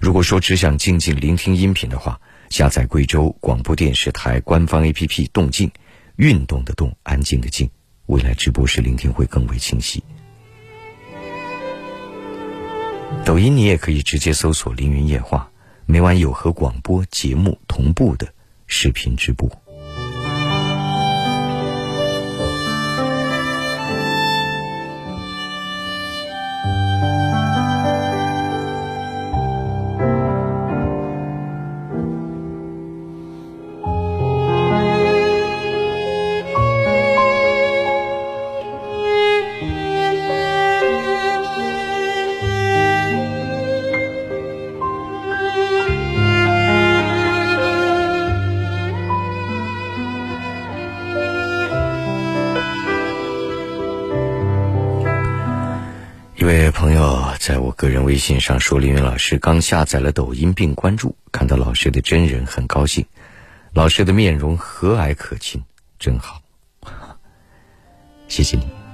[0.00, 5.70] 如果说只想静静聆听音频的话，下载贵州广播电视台官方 APP“ 动静”，
[6.16, 7.70] 运动的动，安静的静，
[8.06, 10.02] 未来直播时聆听会更为清晰。
[13.24, 15.50] 抖音你也可以直接搜索“凌云夜话”，
[15.86, 18.26] 每晚有和广播节目同步的
[18.66, 19.65] 视频直播。
[58.26, 63.06] 信上说，林云老师刚下载了抖音并关注，看到老师的真人很高兴，
[63.72, 65.62] 老师的面容和蔼可亲，
[65.96, 66.42] 真好，
[68.26, 68.85] 谢谢你。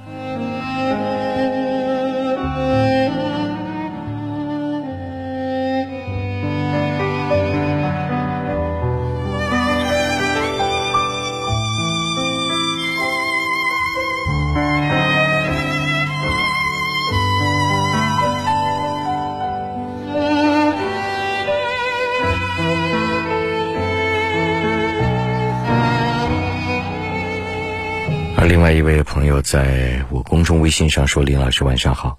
[29.52, 32.18] 在我公众微信上说：“林老师晚上好，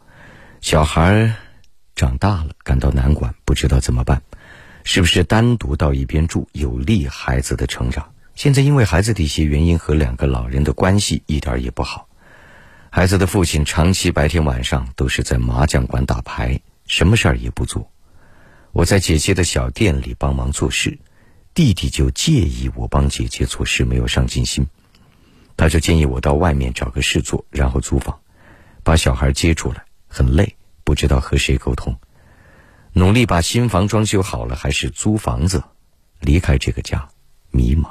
[0.61, 1.33] 小孩
[1.95, 4.21] 长大了，感到难管，不知道怎么办，
[4.83, 8.11] 是不是单独到一边住有利孩子的成长？
[8.35, 12.07] 现在因为孩子的一些原因和两个老人的关系一点也不好，
[12.91, 17.89] 孩子的父亲长期白天晚上都是在麻将馆打牌，什么事儿也不做。
[18.73, 20.99] 我在姐姐的小店里帮忙做事，
[21.55, 24.67] 弟弟就介意我帮姐姐做事，没有上进心。”
[25.55, 28.19] 他就建议我到外面找个事做，然后租房，
[28.83, 29.85] 把小孩接出来。
[30.07, 31.97] 很累，不知道和谁沟通。
[32.93, 35.63] 努力把新房装修好了，还是租房子，
[36.19, 37.09] 离开这个家，
[37.49, 37.87] 迷茫。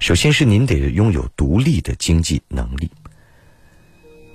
[0.00, 2.90] 首先是您得拥有独立的经济能力。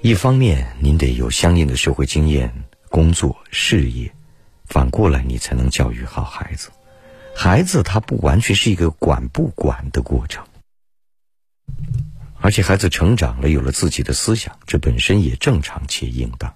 [0.04, 2.54] 一方面，您得有相应的社会经验、
[2.90, 4.12] 工作、事业；
[4.66, 6.70] 反过来，你才能教育好孩子。
[7.36, 10.46] 孩子他不完全是一个管不管的过程。
[12.40, 16.54] 而且孩子成长了，有了自己的思想，这本身也正常且应当。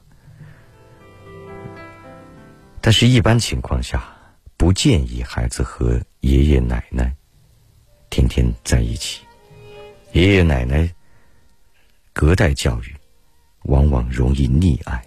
[2.81, 4.03] 但是，一般情况下，
[4.57, 7.15] 不建议孩子和爷爷奶奶
[8.09, 9.21] 天天在一起。
[10.11, 10.93] 爷爷奶奶
[12.11, 12.93] 隔代教育，
[13.63, 15.06] 往往容易溺爱。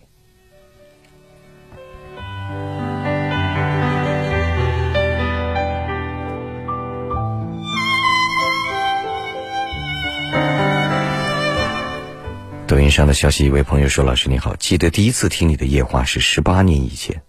[12.70, 17.20] 抖音上的消息，一位朋友说：“老师你好，记得第一次听你的夜话是十八年以前，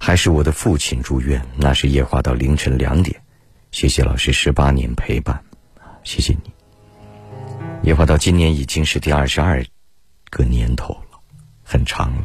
[0.00, 3.22] 还是我的父亲住院，那是夜话到凌晨两点。
[3.70, 5.44] 谢谢老师十八年陪伴，
[6.02, 6.50] 谢谢你。
[7.84, 9.64] 夜话到今年已经是第二十二
[10.28, 11.20] 个年头了，
[11.62, 12.24] 很长了，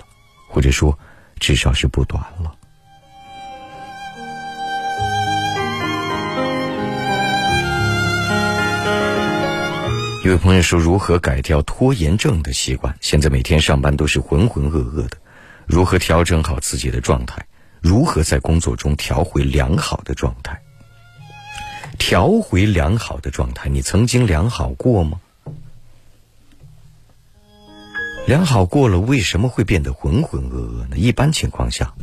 [0.50, 0.98] 或者说
[1.40, 2.56] 至少是不短了。”
[10.24, 12.96] 一位朋友说：“如何改掉拖延症的习惯？
[13.02, 15.18] 现在每天上班都是浑浑噩噩的，
[15.66, 17.46] 如何调整好自己的状态？
[17.82, 20.62] 如何在工作中调回良好的状态？
[21.98, 25.20] 调回良好的状态，你曾经良好过吗？
[28.26, 30.96] 良好过了，为什么会变得浑浑噩噩呢？
[30.96, 31.94] 一般情况下，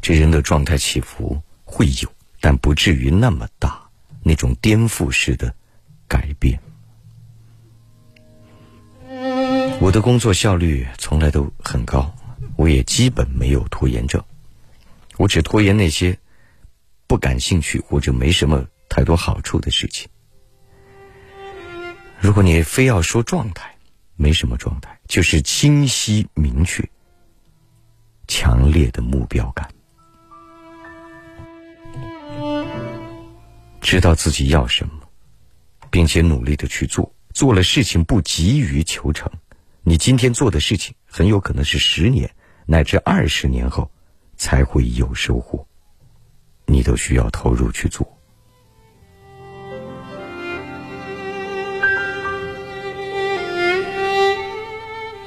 [0.00, 2.10] 这人的状态起伏会有，
[2.40, 3.78] 但不至于那么大，
[4.22, 5.54] 那种颠覆式的
[6.08, 6.58] 改变。”
[9.80, 12.14] 我的工作效率从来都很高，
[12.56, 14.22] 我也基本没有拖延症。
[15.16, 16.18] 我只拖延那些
[17.06, 20.06] 不感兴趣或者没什么太多好处的事情。
[22.18, 23.74] 如果你非要说状态，
[24.16, 26.86] 没什么状态，就是清晰明确、
[28.28, 29.72] 强烈的目标感，
[33.80, 34.92] 知道自己要什么，
[35.90, 37.14] 并且努力的去做。
[37.32, 39.30] 做了事情不急于求成，
[39.82, 42.30] 你今天做的事情很有可能是十年
[42.66, 43.90] 乃至二十年后
[44.36, 45.66] 才会有收获，
[46.66, 48.06] 你都需要投入去做。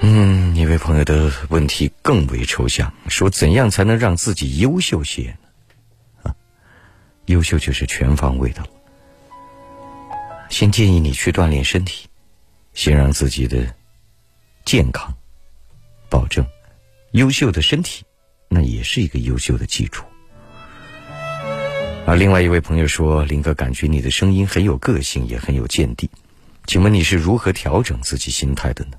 [0.02, 5.36] 嗯，一位朋友的问题更为抽象，说怎样才能让自己优秀些？
[6.22, 6.36] 啊，
[7.26, 8.68] 优秀就是全方位的了。
[10.50, 12.08] 先建议你去锻炼身体，
[12.74, 13.74] 先让自己的
[14.66, 15.14] 健康
[16.10, 16.46] 保证。
[17.12, 18.04] 优秀的身体，
[18.50, 20.06] 那也是一个优秀的基础。
[22.06, 26.10] 而另外一位朋友说：“林哥，感觉你的声音很有个性，也很有见地，
[26.66, 28.98] 请问你是如何调整自己心态的呢？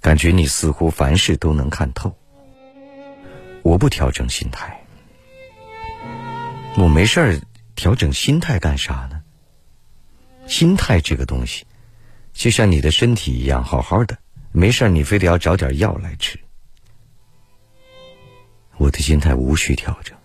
[0.00, 2.14] 感觉你似乎凡事都能看透。
[3.62, 4.84] 我不调整心态，
[6.76, 7.40] 我没事儿
[7.74, 9.22] 调整心态干啥呢？”
[10.46, 11.64] 心态这个东西，
[12.32, 14.18] 就像你的身体一样，好好的，
[14.58, 16.40] 没事你非得要找点药来吃。
[18.78, 20.15] 我的心态无需调整。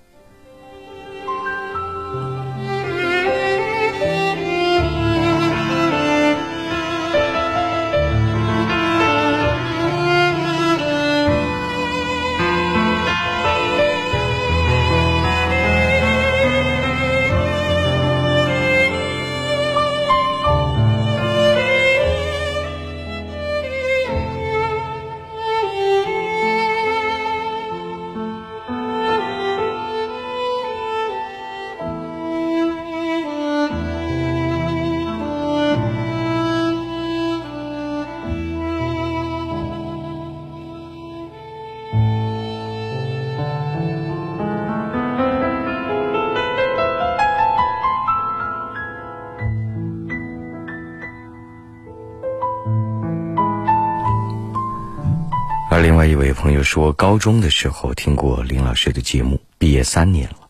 [56.64, 60.50] 说，高中的时候听过林老师的节目，毕业三年了，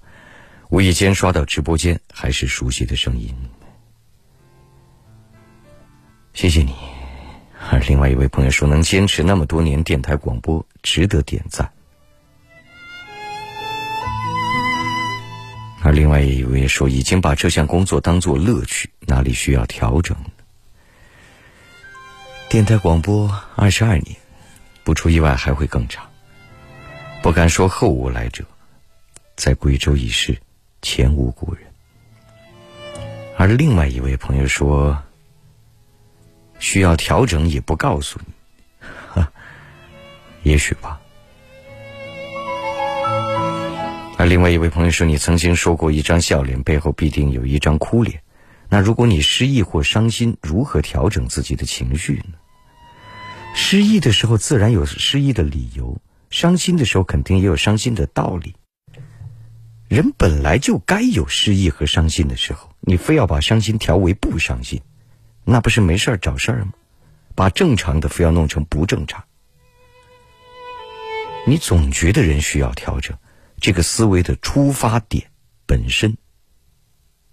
[0.69, 3.35] 无意间刷到直播间，还是熟悉的声音。
[6.33, 6.73] 谢谢你。
[7.69, 11.71] 而另外一位朋友说，能坚持那么多年电台广播，值得点赞。
[15.83, 20.15] 而另外一位说，已经把这项工作当做乐趣，哪里需要调整？
[22.49, 24.20] 电台广播二十二年。
[24.83, 26.03] 不出意外还会更长。
[27.21, 28.43] 不敢说后无来者，
[29.35, 30.35] 在贵州已是
[30.81, 31.63] 前无古人。
[33.37, 34.97] 而另外一位朋友说，
[36.59, 39.23] 需要调整也不告诉你，
[40.51, 40.99] 也许吧。
[44.17, 48.21] 而另外一位朋友说，你曾经说过，一张笑脸背后必定有一张哭脸。
[48.69, 52.37] 那如果你失意或伤心，如何调整自己的情绪呢？
[53.53, 55.99] 失意的时候，自然有失意的理由；
[56.29, 58.55] 伤心的时候，肯定也有伤心的道理。
[59.87, 64.81] 人本来就该有失意和伤心的时候，你非要把伤心调为不伤心，
[65.43, 66.73] 那不是没事儿找事儿吗？
[67.33, 69.23] 把正常的非要弄成不正常，
[71.47, 73.17] 你总觉得人需要调整，
[73.59, 75.31] 这个思维的出发点
[75.65, 76.17] 本身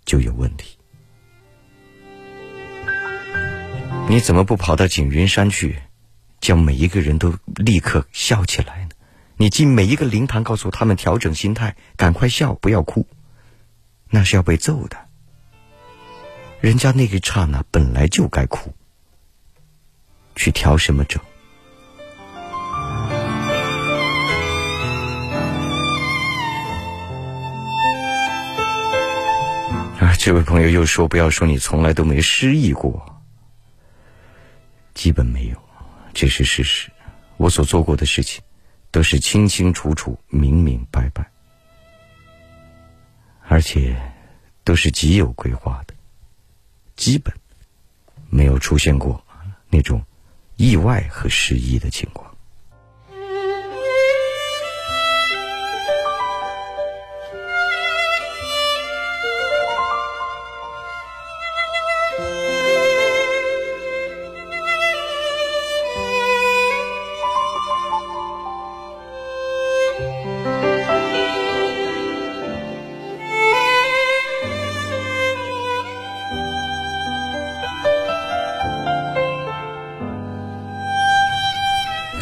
[0.05, 0.79] 就有问题。
[4.09, 5.79] 你怎么不跑到景云山去？
[6.41, 8.91] 叫每一个人都立刻笑起来呢？
[9.37, 13.07] 你进每一个灵堂，告诉他们调整心态，赶快笑，不要哭，
[14.11, 14.97] 那是要被揍的。
[16.61, 18.75] 人家那个刹那本来就该哭，
[20.35, 21.23] 去调什么整？
[30.01, 33.23] 啊，这位朋友又说：“不要说你从来都没失忆过，
[34.95, 35.57] 基本没有。”
[36.21, 36.91] 这是事实，
[37.37, 38.43] 我所做过的事情，
[38.91, 41.31] 都是清清楚楚、明明白白，
[43.47, 43.97] 而且
[44.65, 45.95] 都是极有规划的，
[46.97, 47.33] 基本
[48.31, 49.25] 没有出现过
[49.71, 50.05] 那种
[50.57, 52.28] 意外和失意的情况。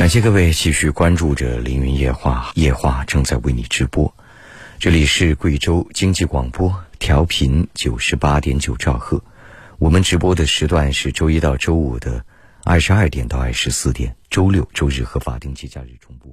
[0.07, 4.15] 感谢各位继续关注着《凌云夜话》，夜话正在为你直播。
[4.79, 9.21] 这里是贵州经济广播，调频九十八点九兆赫。
[9.79, 12.25] 我们直播的时段是周一到周五的
[12.63, 16.33] 二十二点到二十四点，周六、周日和法定节假日重播。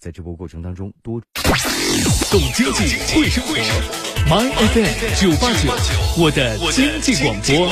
[0.00, 3.54] 在直播过程当中，多懂经济，会生活
[4.26, 5.72] ，My FM 九八九，
[6.20, 7.70] 我的经济广播。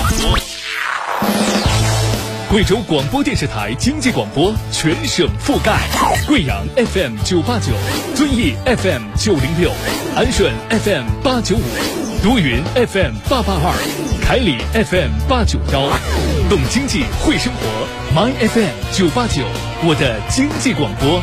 [2.51, 5.79] 贵州广播电视台经济广播全省覆盖，
[6.27, 7.67] 贵阳 FM 九八九，
[8.13, 9.71] 遵义 FM 九零六，
[10.17, 11.63] 安顺 FM 八九五，
[12.25, 13.73] 都匀 FM 八八二，
[14.21, 15.89] 凯里 FM 八九幺，
[16.49, 19.45] 懂经济会生活，My FM 九八九，
[19.85, 21.23] 我的经济广播。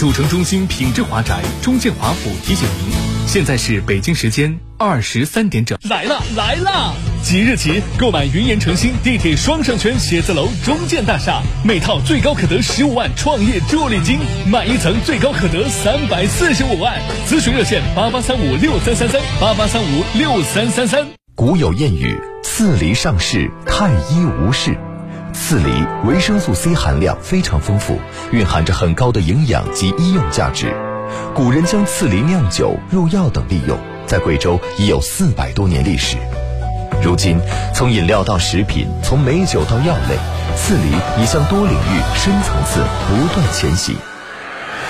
[0.00, 2.96] 主城中心品质华宅中建华府提醒您，
[3.26, 5.78] 现在是北京时间二十三点整。
[5.90, 6.94] 来了来了！
[7.22, 14.20] 即日起购买云岩城新地铁双商圈写字楼中建大厦，每套最高可得十五万创业助力金，
[14.50, 16.98] 买一层最高可得三百四十五万。
[17.28, 21.06] 咨询热线八八三五六三三三八八三五六三三三。
[21.34, 24.74] 古有谚语：“刺梨上市，太医无事。”
[25.32, 27.98] 刺梨维生素 C 含量非常丰富，
[28.32, 30.74] 蕴含着很高的营养及医用价值。
[31.34, 36.16] 古人将刺梨酿酒、入药等利用，在贵州已有四百多年历史。
[37.02, 37.40] 如今，
[37.74, 40.16] 从饮料到食品，从美酒到药类，
[40.56, 43.96] 刺梨已向多领域、深层次不断前行。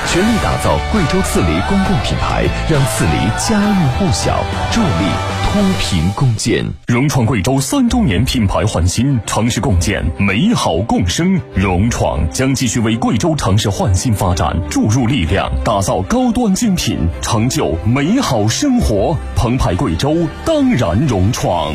[0.06, 4.42] 全力打造贵州刺梨公共品牌，让刺梨家喻户晓，
[4.72, 5.06] 助力。
[5.52, 11.40] 脱贫攻坚，融创贵州三周年品牌焕新，城市共建，美好共生。
[11.54, 19.16] 融创将继续为贵州城市焕新发展注入力量，打造高端精品，成就美好生活。
[19.36, 21.74] 澎湃贵州，当然融创。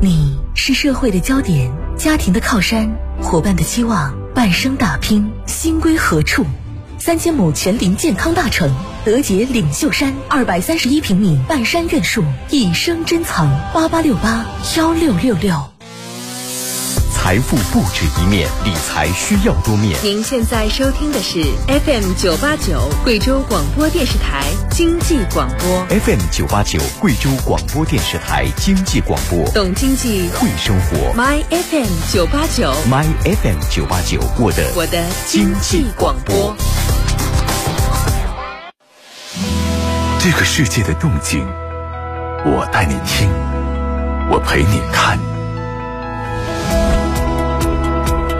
[0.00, 2.88] 你是社会的焦点，家庭的靠山，
[3.20, 6.44] 伙伴的期望，半生打拼，心归何处？
[7.04, 8.74] 三千亩全林健康大城，
[9.04, 13.46] 德杰领袖山，二百三十一平米半山院墅，一生珍藏。
[13.74, 14.46] 八八六八
[14.78, 15.73] 幺六六六。
[17.24, 19.98] 财富不止一面，理财需要多面。
[20.02, 25.86] 您现在收听的是 FM 九八九贵州广播电视台经济广播。
[26.00, 31.14] FM 九八九贵州广播电视台经济广播，懂经济会生活。
[31.18, 36.54] My FM 九八九，My FM 九八九，我的我的经济广播。
[40.18, 41.42] 这个世界的动静，
[42.44, 43.30] 我带你听，
[44.30, 45.18] 我陪你看。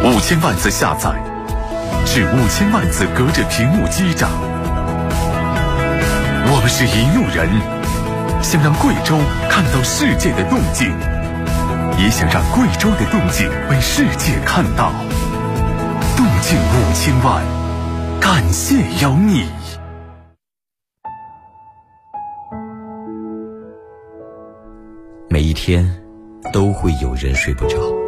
[0.05, 1.11] 五千万次下载，
[2.05, 4.29] 至五千万次隔着屏幕击掌。
[6.47, 7.49] 我们是一路人，
[8.43, 9.17] 想让贵州
[9.49, 10.93] 看到世界的动静，
[11.99, 14.93] 也想让贵州的动静被世界看到。
[16.19, 17.43] 动静五千万，
[18.21, 19.47] 感谢有你。
[25.31, 25.91] 每一天，
[26.53, 28.04] 都会有人睡不着。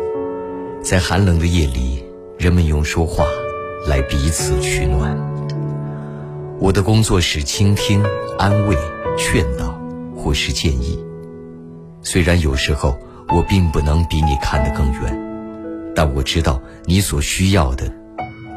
[0.86, 2.00] 在寒冷的夜里，
[2.38, 3.24] 人们用说话
[3.88, 5.18] 来彼此取暖。
[6.60, 8.04] 我的工作是倾听、
[8.38, 8.76] 安慰、
[9.18, 9.76] 劝导，
[10.14, 11.04] 或是建议。
[12.02, 12.96] 虽然有时候
[13.30, 17.92] 我并不能比你看得更远，但我知道你所需要的，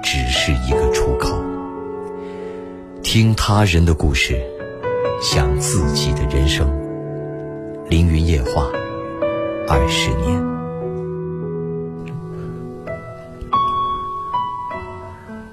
[0.04, 1.36] 只是一个出口。
[3.02, 4.40] 听他人的故事，
[5.20, 6.70] 想自己的人生。
[7.90, 8.68] 凌云夜话，
[9.68, 10.59] 二十年。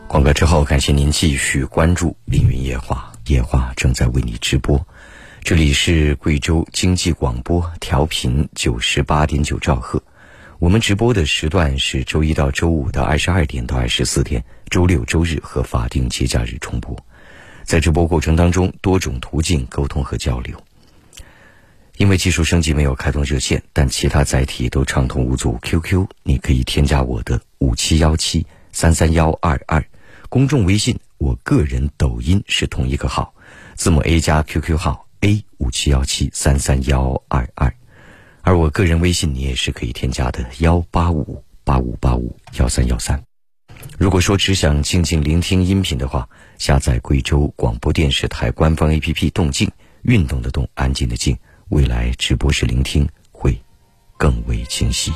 [0.08, 4.86] 广告之后，感谢您继续关注凌云夜话，夜话正在为你直播。
[5.42, 10.00] 这里是贵州经济广播，调频九十八点九兆赫。
[10.58, 16.96] 我们直播的时段是周一到周五的二十二点到二十四点，周六、周日和法定节假日重播。
[17.64, 20.56] 在直播过程当中，多种途径沟通和交流。
[21.96, 25.58] 因为技术升级没有开通热线，但其他载体都畅通无阻。
[25.62, 29.84] QQ，你可以添加我的五七幺七三三幺二二，
[30.28, 33.34] 公众微信，我个人抖音是同一个号，
[33.74, 37.72] 字母 A 加 QQ 号 A 五七幺七三三幺二二，
[38.42, 43.22] 而我个人微信你也是可以添加的幺八五八五八五幺三幺三。
[43.98, 49.70] 如果说只想静静聆听音频的话，下载贵州广播电视台官方 APP“ 动静”，
[50.02, 51.36] 运动的动，安静的静。
[51.68, 53.60] 未来直播时聆听会
[54.16, 55.12] 更为清晰。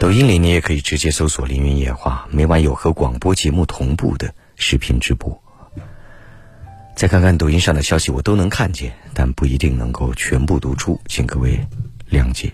[0.00, 5.38] 抖音里你也可以直接搜索“凌云夜话”，每晚有和广播节目同步的视频直播。
[6.96, 11.60] 再看看抖音上的消息，我都能看见，但不一定能够全部读出，请各位
[12.10, 12.50] 谅解。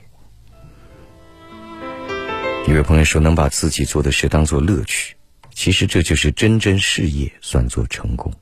[2.66, 5.14] 一位朋友说：“能把自己做的事当做乐趣，
[5.52, 8.32] 其实这就是真真事业算作成功。”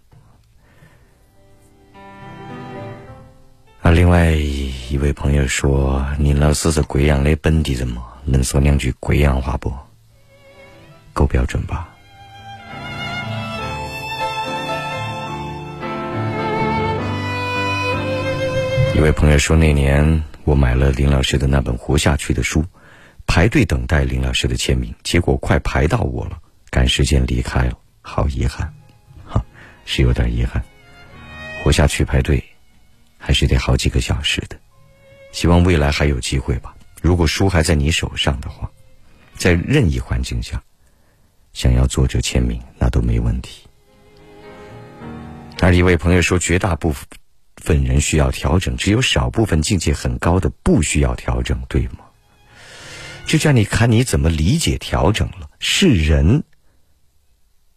[3.85, 9.73] 啊，另外一位朋友说：“宁老师是贵阳的本地人吗，能说两句贵阳话不？
[11.13, 11.89] 够标准吧？”
[18.95, 22.65] 一位朋友说：“那年我买了林老师的那本《活下去》的书。”
[23.27, 27.73] 排队等待林老师的签名，结果快排到我了，赶时间离开了，
[28.03, 28.71] 好遗憾，
[29.27, 29.43] 哈，
[29.87, 30.63] 是有点遗憾。
[31.63, 32.45] 活下去排队，
[33.17, 34.59] 还是得好几个小时的。
[35.33, 36.74] 希望未来还有机会吧。
[37.05, 38.71] 如果书还在你手上的话，
[39.37, 40.65] 在任意环境下，
[41.53, 43.67] 想要作者签名那都没问题。
[45.61, 46.95] 而一位朋友说，绝大部
[47.59, 52.07] 分人需要调整，只有少部分境界很高的不需要调整，对吗？
[53.27, 55.51] 就叫你看你怎么理解调整了。
[55.61, 56.43] 是人，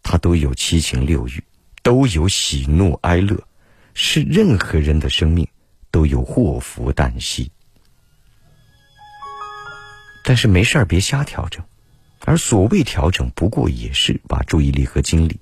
[0.02, 1.44] 他都有七情六欲，
[1.82, 3.46] 都有喜怒哀乐，
[3.92, 5.46] 是任何人的生命
[5.90, 7.52] 都有祸福旦夕。
[10.28, 11.64] 但是没事儿别瞎调整，
[12.26, 15.40] 而所谓调整，不过也是把注意力和精力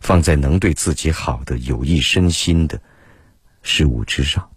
[0.00, 2.82] 放在能对自己好的、有益身心的
[3.62, 4.50] 事物之上。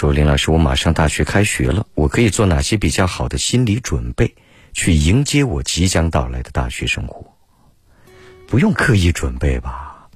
[0.00, 4.34] 说林老师，我马上大学开学了，我可以做哪些比较好的心理准备，
[4.72, 7.36] 去迎接我即将到来的大学生活？
[8.48, 10.08] 不用刻意准备吧？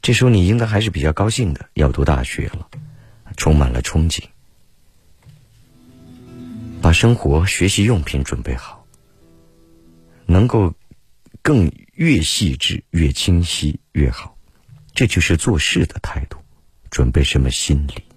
[0.00, 2.70] 这时候你应该还是比较高兴的，要读大学了，
[3.36, 4.22] 充满了憧憬。
[6.80, 8.86] 把生活、学习用品准备好，
[10.24, 10.72] 能够
[11.42, 14.38] 更越细致、越清晰越好，
[14.94, 16.38] 这就是做事的态度。
[16.90, 18.07] 准备什么心理？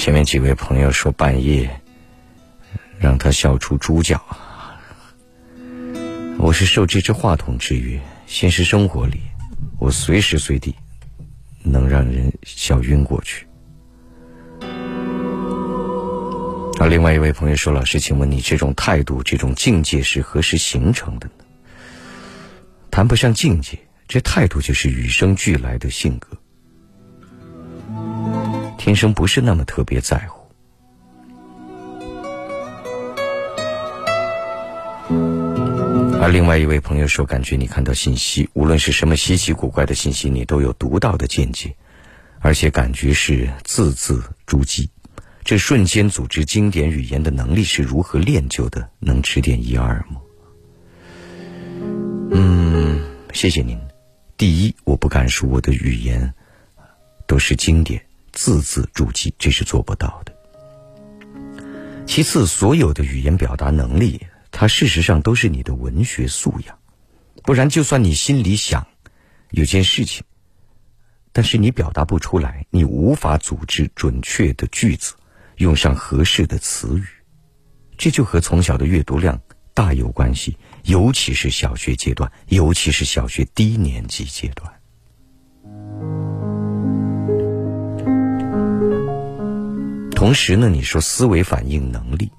[0.00, 1.78] 前面几位朋友说半夜
[2.98, 4.18] 让他笑出猪叫，
[6.38, 8.00] 我是受这只话筒制约。
[8.26, 9.20] 现实生活里，
[9.78, 10.74] 我随时随地
[11.62, 13.46] 能让人笑晕过去。
[16.78, 21.44] 而另外一位朋友说：“老师，请问你这种态度、这种境界是何时形成的呢？”
[22.90, 23.78] 谈不上境界，
[24.08, 26.38] 这态度就是与生俱来的性格。
[28.80, 30.40] 天生不是那么特别在乎，
[36.18, 41.76] 而另外一位朋友说，感觉你看到信息，无论是什么稀奇古怪的信息，你都有独到的见解，
[42.38, 44.88] 而且感觉是字字珠玑。
[45.44, 48.88] 这瞬间组织经典语言的能力是如何练就的？
[48.98, 50.22] 能指点一二吗？
[52.30, 52.98] 嗯，
[53.34, 53.78] 谢谢您。
[54.38, 56.32] 第一，我不敢说我的语言
[57.26, 58.02] 都是经典。
[58.32, 60.34] 字字珠玑，这是做不到的。
[62.06, 66.78] 其次，所有的语言表达能力，它事实上都是你的文学素养。
[67.42, 68.86] 不然，就算你心里想
[69.50, 70.24] 有件事情，
[71.32, 75.14] 但是你表达不出来，你无法组织准确的句子，
[75.56, 77.04] 用上合适的词语，
[77.96, 79.40] 这就和从小的阅读量
[79.72, 80.56] 大有关系。
[80.84, 84.72] 尤其是小学阶段，尤其是小学低年级阶段。
[90.20, 92.30] 同时呢，你说思维反应能力，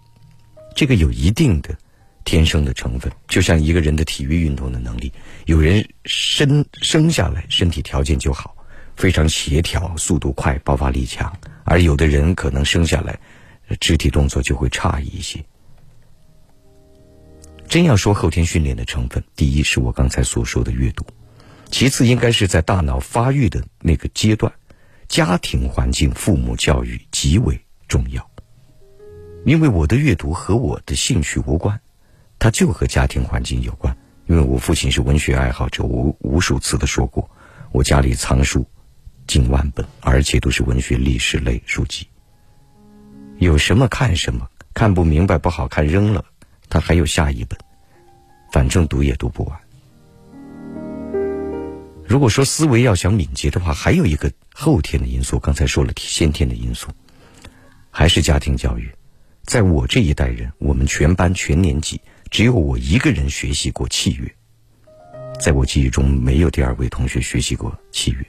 [0.76, 1.76] 这个有一定的
[2.24, 5.12] 天生的成分，就像一个人的体育运动的能力，
[5.48, 8.56] 有人生生下来身体条件就好，
[8.96, 13.20] 非常协调，速度快，爆发力强，而有的人可能生下来
[13.80, 15.44] 肢体动作就会差一些。
[17.68, 21.04] 真要说后天训练的成分，第一是我刚才所说的阅读，
[21.72, 24.54] 其次应该是在大脑发育的那个阶段，
[25.08, 27.60] 家庭环境、父母教育极为。
[27.92, 28.32] 重要，
[29.44, 31.82] 因为我的阅读和我的兴趣无关，
[32.40, 33.98] 它就和家庭环境有关。
[34.28, 37.30] 因为我父亲是文学爱好者，我无数次的说过，
[37.74, 38.66] 我家里藏书
[39.28, 42.08] 近万本，而且都是文学历史类书籍。
[43.40, 46.24] 有什么看什么，看不明白不好看扔了，
[46.70, 47.60] 他还有下一本，
[48.54, 49.60] 反正读也读不完。
[52.08, 56.88] 如果说思维要想敏捷的话，还有一个后天的因素，刚才说了先天的因素。
[57.92, 58.90] 还是家庭教育，
[59.44, 64.34] 在我这一代人，我们全班全年级只有我一个人学习过器乐，
[65.40, 68.26] 在我记忆中没有第二位同学学习过器乐。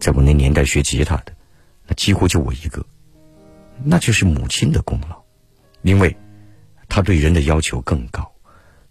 [0.00, 1.32] 在我那年代学吉他的，
[1.86, 2.84] 那几乎就我一个，
[3.84, 5.22] 那就是母亲的功劳，
[5.82, 6.14] 因为
[6.88, 8.32] 她对人的要求更高，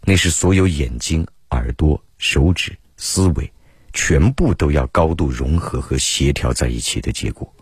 [0.02, 3.52] 那是所有眼睛、耳朵、手指、思维，
[3.92, 7.54] 全部都要高度融合和协调在一起的结果，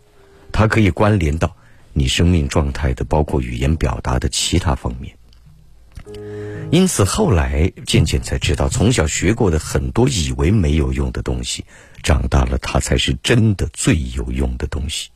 [0.52, 1.58] 它可以关联到。
[1.98, 5.18] 你生命状态的，包括语言表达的其他方面。
[6.70, 11.66] 因此，后来渐渐才知道，从小学过的很多以为没有用的东西，
[12.04, 15.10] 长大了它才是真的最有用的东西。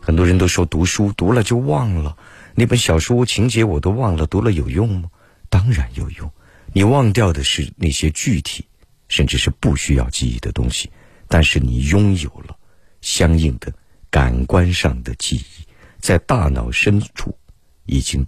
[0.00, 2.16] 很多人都说读书读了就忘了，
[2.54, 5.10] 那本小说情节我都忘了，读了有用吗？
[5.50, 6.30] 当然有用。
[6.72, 8.66] 你忘掉的是那些具体，
[9.08, 10.90] 甚至是不需要记忆的东西，
[11.26, 12.56] 但是你拥有了
[13.00, 13.72] 相应的
[14.10, 15.65] 感官上的记忆。
[16.00, 17.36] 在大脑深处，
[17.84, 18.26] 已经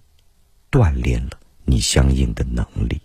[0.71, 1.31] 锻炼了
[1.65, 3.01] 你相应的能力。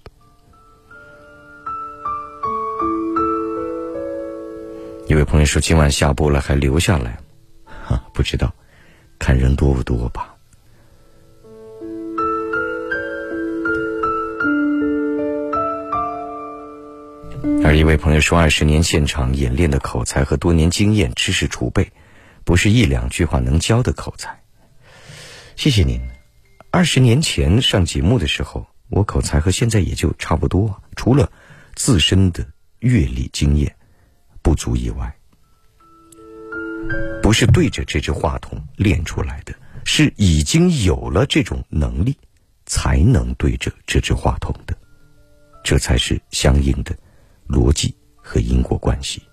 [5.07, 7.19] 一位朋友说：“今晚下播了，还留下来？
[7.65, 8.53] 哈，不知道，
[9.19, 10.29] 看人多不多吧。”
[17.63, 21.91] 而一位朋友说：“二十年现场演练的口才和多年经验、知识储备，
[22.43, 24.39] 不是一两句话能教的口才。”
[25.63, 25.97] 谢谢您。
[26.71, 31.31] 二十年前上节目的时候，我口才和现在也就差不多，除了
[31.73, 32.45] 自身的
[32.79, 33.73] 阅历经验
[34.41, 35.15] 不足以外，
[37.21, 39.55] 不是对着这只话筒练出来的，
[39.85, 42.17] 是已经有了这种能力，
[42.65, 44.77] 才能对着这只话筒的，
[45.63, 46.93] 这才是相应的
[47.47, 49.23] 逻辑和因果关系。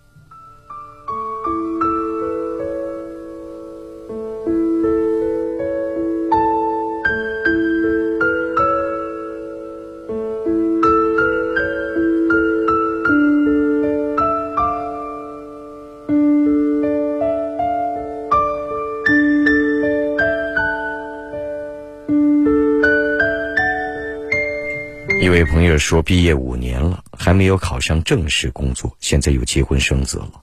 [25.44, 30.42] 朋友说，毕业五年了，还没有考上正式工作，现在又结婚生子了，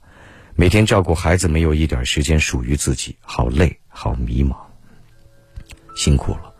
[0.56, 4.56] 每天照顾孩子，没有一点时间属于自己，好累，好迷茫，
[5.96, 6.54] 辛苦了。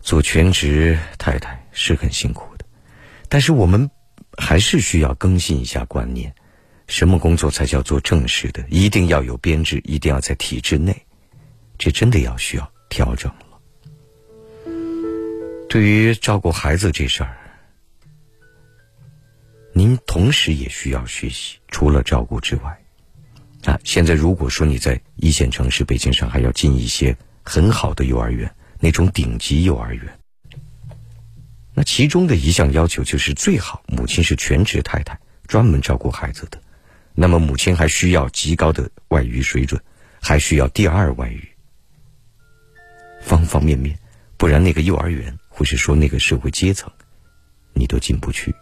[0.00, 2.64] 做全职太太是很辛苦的，
[3.28, 3.90] 但是我们
[4.38, 6.34] 还是需要更新一下观念：
[6.86, 8.64] 什么工作才叫做正式的？
[8.70, 11.04] 一定要有编制，一定要在体制内，
[11.76, 13.46] 这真的要需要调整了。
[15.68, 17.36] 对于照顾孩子这事儿。
[19.74, 22.78] 您同时也需要学习，除了照顾之外，
[23.64, 30.18] 啊，现在如果说你在一线城市北京、上海要进一些很好的幼儿园，那种顶级幼儿园，
[31.74, 36.60] 那其中的一项要求就是最好母亲是全职太太，专门照顾孩子的，
[37.14, 39.82] 那么母亲还需要极高的外语水准，
[40.20, 41.48] 还需要第二外语，
[43.22, 43.98] 方方面面，
[44.36, 46.92] 不然那个幼儿园或是说那个社会阶层，
[47.72, 48.54] 你都进不去。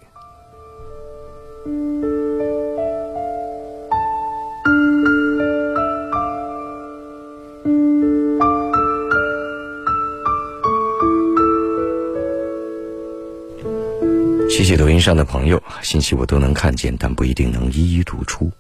[14.71, 18.53] 谢抖音上的朋友，信息我都能看见，但不一定能一一读出。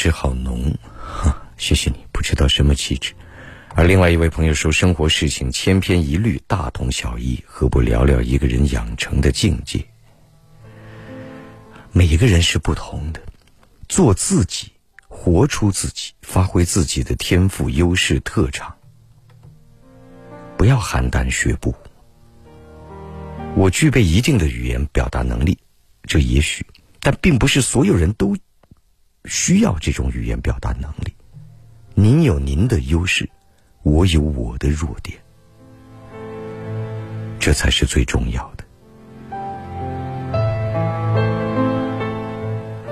[0.00, 0.78] 质好浓，
[1.58, 2.06] 谢谢你。
[2.10, 3.12] 不知道什么气质。
[3.74, 9.84] 而另外一位朋友说，生活事情千篇一律，大同小异，何不聊聊一个人养成的境界？
[11.92, 13.20] 每一个人是不同的，
[13.90, 14.72] 做自己，
[15.06, 18.74] 活出自己，发挥自己的天赋、优势、特长，
[20.56, 21.74] 不要邯郸学步。
[23.54, 25.58] 我具备一定的语言表达能力。
[26.04, 26.64] 这也许，
[27.00, 28.34] 但并不是所有人都
[29.24, 31.14] 需要这种语言表达能力。
[31.94, 33.28] 您有您的优势，
[33.82, 35.18] 我有我的弱点。
[37.38, 38.64] 这才是最重要的。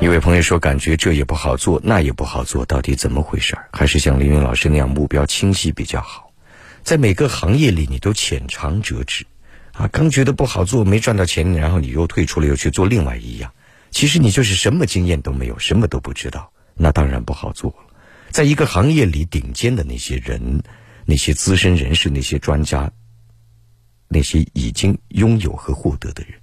[0.01, 3.69] 一位朋友说：“感觉这也不好做，那也不好做，到底怎么回事儿？
[3.73, 6.33] 还是像凌云老师那样目标清晰比较好。
[6.83, 9.27] 在每个行业里，你都浅尝辄止，
[9.73, 13.53] 啊，刚觉得不好做，没赚到钱，然后你又退出了，又去做另外一样。
[13.91, 17.95] 其实你就是什么经验都没有，什么都不知道，那当然不好做了。
[18.31, 20.63] 在一个行业里，顶尖的那些人、
[21.05, 22.91] 那些资深人士、那些专家、
[24.09, 26.35] 那些已经拥有和获得的人，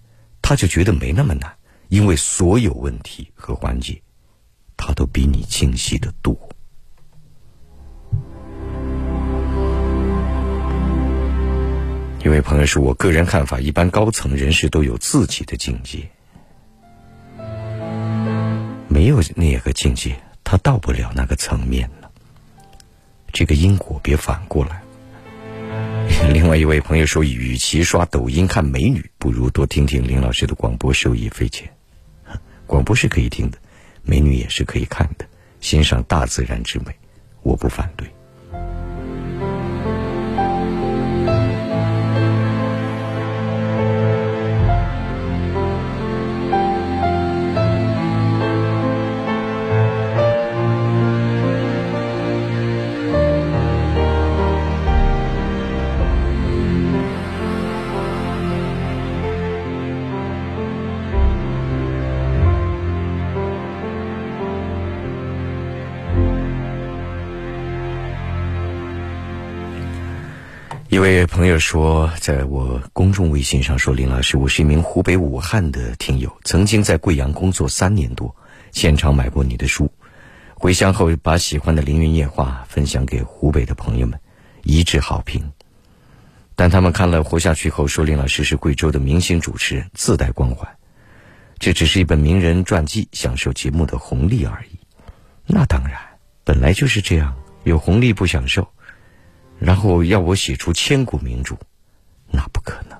[0.41, 1.55] 他就觉得没那么难。”
[1.87, 4.01] 因为所有问题和环节，
[4.75, 6.35] 他都比你清晰的多。
[12.23, 16.09] 一位朋友说：“我个人看法，一般高层人士都有自己的境界，
[18.87, 22.09] 没有那个境界，他到不了那个层面了。
[23.33, 24.81] 这个因果别反过来。
[26.31, 31.69] ”另外一位朋友说：“与其刷抖音看美女，不如多听听林老师的广播，受益匪浅。
[32.65, 33.57] ”广播是可以听的，
[34.03, 35.25] 美女也是可以看的，
[35.59, 36.95] 欣赏大自然之美，
[37.41, 38.07] 我不反对。
[70.95, 78.33] 一位朋友说，在我公众微信上说：“林老师，我是一名湖北武汉的听友，曾经在贵阳工作三年多，
[78.71, 79.91] 现场买过你的书，
[80.53, 84.17] 回乡后把喜欢的《凌云夜话》分享给湖北的朋友们，
[84.63, 85.51] 一致好评。
[86.55, 90.65] 但他们看了《活下去》后说，林老师是贵州的明星主持人，自带光环，
[91.59, 94.79] 这只是一本名人传记，享受节目的红利而已。
[95.45, 95.99] 那当然，
[96.45, 97.35] 本来就是这样，
[97.65, 98.65] 有红利不享受。”
[99.59, 101.55] 然后要我写出千古名著，
[102.29, 102.99] 那不可能。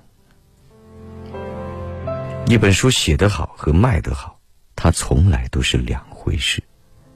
[2.47, 4.39] 一本书写得好和卖得好，
[4.75, 6.63] 它从来都是两回事。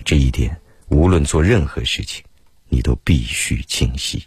[0.03, 2.23] 这一点，无论做任何事情，
[2.67, 4.25] 你都必须清晰。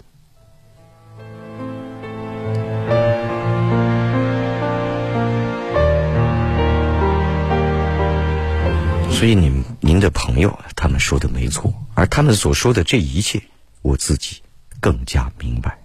[9.10, 13.42] 所以，您您的朋友他们说的没错，而他们所说的这一切，
[13.82, 14.42] 我自己。
[14.82, 15.78] 更加明白，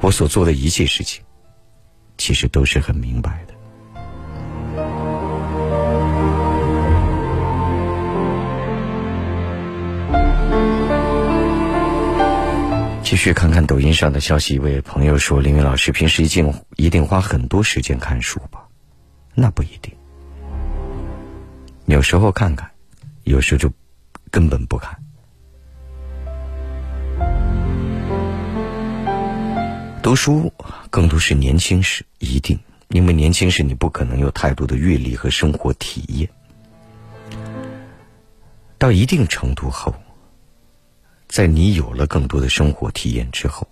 [0.00, 1.22] 我所做的一切事情，
[2.16, 3.54] 其实都是很明白的。
[13.04, 18.66] 继续看看抖音上的消息，一位朋友说：“林云老师平时一定一定花很多时间看书吧？
[19.36, 19.94] 那不一定，
[21.86, 22.68] 有时候看看，
[23.22, 23.72] 有时候就
[24.32, 24.98] 根本不看。”
[30.08, 30.50] 读书
[30.88, 36.30] 更多是年轻时，一定，因为年轻时你不可能有太多的阅历和生活体验。
[38.78, 39.94] 到一定程度后，
[41.28, 43.68] 在你有了更多的生活体验之后，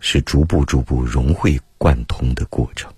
[0.00, 2.92] 是逐步逐步融会贯通的过程。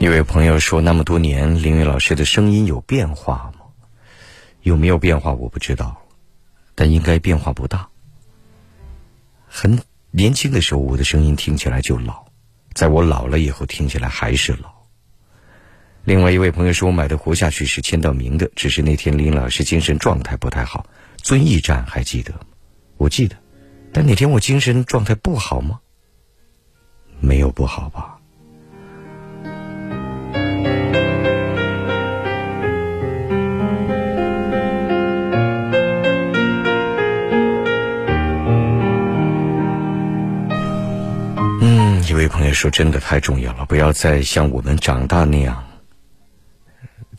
[0.00, 3.66] 一位朋友说：“那么多年，林云老师的声音有变化吗？
[4.62, 5.94] 有没有变化我不知道，
[6.74, 7.86] 但应该变化不大。
[9.46, 9.78] 很
[10.10, 12.24] 年轻的时候，我的声音听起来就老，
[12.72, 14.72] 在我老了以后，听起来还是老。”
[16.04, 20.86] 另外一位朋友说：“我买的《活下去》是签到名的，只是那天林老师精神状态不太好。
[21.18, 22.40] 遵义站还记得吗？
[22.96, 23.36] 我记得，
[23.92, 25.78] 但那天我精神状态不好吗？
[27.20, 28.16] 没有不好吧？”
[42.10, 45.64] 一位朋友说：“真的太重要了，不要再像我们长大那样，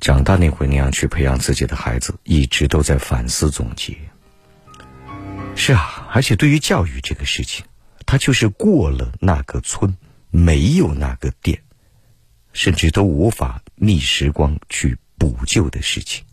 [0.01, 3.95] 长大那会那样去培养自己的孩子，一直都在反思总结。
[5.55, 7.63] 是啊，而且对于教育这个事情，
[8.05, 9.95] 它就是过了那个村，
[10.30, 11.61] 没有那个店，
[12.51, 16.26] 甚至都无法逆时光去补救的事情。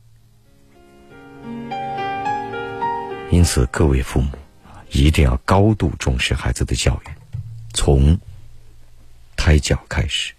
[3.30, 4.32] 因此，各位父母
[4.90, 7.10] 一定要高度重视孩子的教育，
[7.72, 8.18] 从。”
[9.38, 10.34] 胎教开始。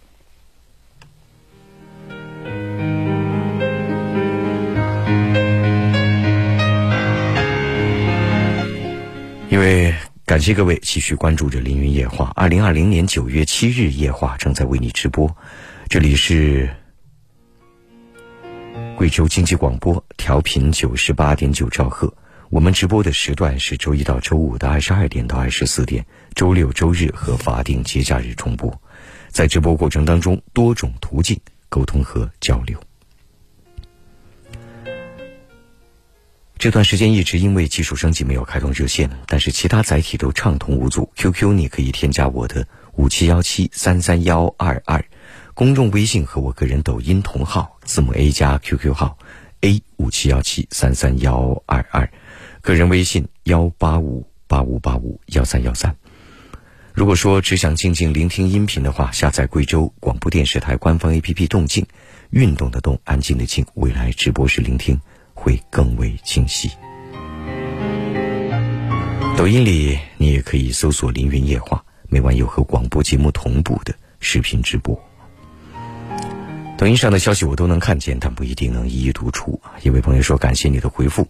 [9.49, 9.95] 因为
[10.25, 12.31] 感谢各位继续关注着凌云夜话。
[12.35, 15.35] 二零二零年九月七日夜话正在为你直播，
[15.87, 16.69] 这里是
[18.95, 22.13] 贵州经济广播调频九十八点九兆赫。
[22.51, 26.05] 我们直播的时段是周一到周五的二十二点到二十四点，
[26.35, 28.81] 周六、周日和法定节假日重播。
[29.39, 31.39] 在直播过程当中，多种途径
[31.69, 32.77] 沟通和交流。
[36.57, 41.09] 这段时间一直因为技术升级没有开通热线，但是其他载体都畅通无阻。
[41.15, 45.05] QQ 你可以添加我的五七幺七三三幺二二，
[45.53, 49.17] 公众微信和我个人抖音同号，字母 A 加 QQ 号
[49.61, 52.11] A 五七幺七三三幺二二。
[52.59, 55.95] 个人微信幺八五八五八五幺三幺三。
[56.99, 61.87] 如果说只想静静聆听音频的话，下载贵州广播电视台官方 APP“ 动静”，
[62.31, 64.99] 运动的动，安静的静，未来直播时聆听
[65.33, 66.69] 会更为清晰。
[69.37, 71.81] 抖音里你也可以搜索“凌云夜话”，
[72.11, 75.01] 每晚有和广播节目同步的视频直播。
[76.77, 79.61] 抖音上的消息我都能看见，但不一定能一一读出。
[79.83, 81.25] 一位朋友说：“感谢你的回复。”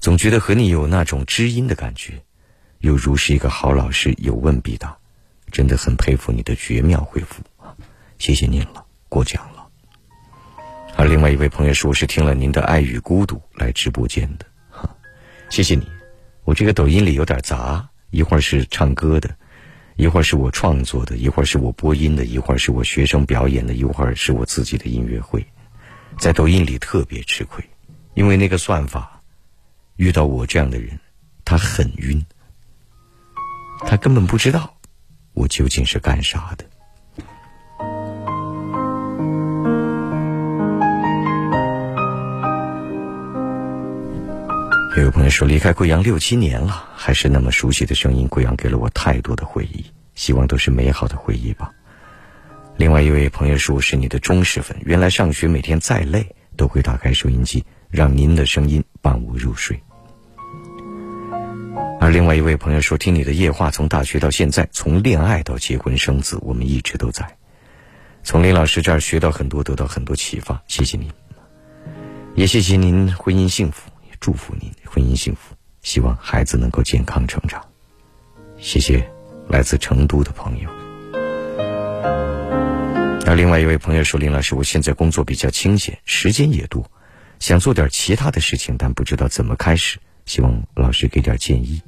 [0.00, 2.22] 总觉得和你有那种知音的感觉，
[2.78, 4.96] 又如是一个好老师，有问必答，
[5.50, 7.42] 真的很佩服你的绝妙回复！
[8.18, 9.66] 谢谢您了，过奖了。
[10.96, 14.88] 而另外一位朋友说，是听了您的《爱与孤独》来直播间的，哈，
[15.48, 15.86] 谢谢你。
[16.44, 19.34] 我这个抖音里有点杂，一会儿是唱歌的，
[19.96, 25.46] 一会儿是我创作的，一会儿是我播音的，一会儿是我学生表演的，一会儿是我自己的音乐会，
[26.18, 27.64] 在抖音里特别吃亏，
[28.14, 29.16] 因为那个算法。
[29.96, 30.98] 遇到我这样的人，
[31.44, 32.24] 他很晕，
[33.80, 34.74] 他根本不知道
[35.40, 36.64] 我究竟是干啥的。
[44.98, 48.28] 有个朋友说，离开贵阳六七年了，还是那么熟悉的声音。
[48.28, 49.82] 贵阳给了我太多的回忆，
[50.14, 51.72] 希望都是美好的回忆吧。
[52.76, 59.80] 另外一位朋友说，我是你的忠实粉，原来上学每天再累，都会打开收音机，让您的声音伴我入睡。
[62.00, 67.36] 而另外一位朋友说：“听你的夜话，从大学到现在，从恋爱到结婚生子，我们一直都在。
[68.22, 70.62] 从林老师这儿学到很多，得到很多启发。
[70.66, 71.10] 谢谢您，
[72.34, 75.54] 也谢谢您婚姻幸福，也祝福您婚姻幸福。
[75.82, 77.62] 希望孩子能够健康成长。
[78.56, 79.06] 谢谢
[79.46, 80.70] 来自成都的朋友。
[83.26, 86.90] 而另外一位朋友说：林老师，我现在工作比较清闲，时间也多，
[87.40, 91.82] 想做点其他的事情，但不知道怎么开始，希望老师给点建议。”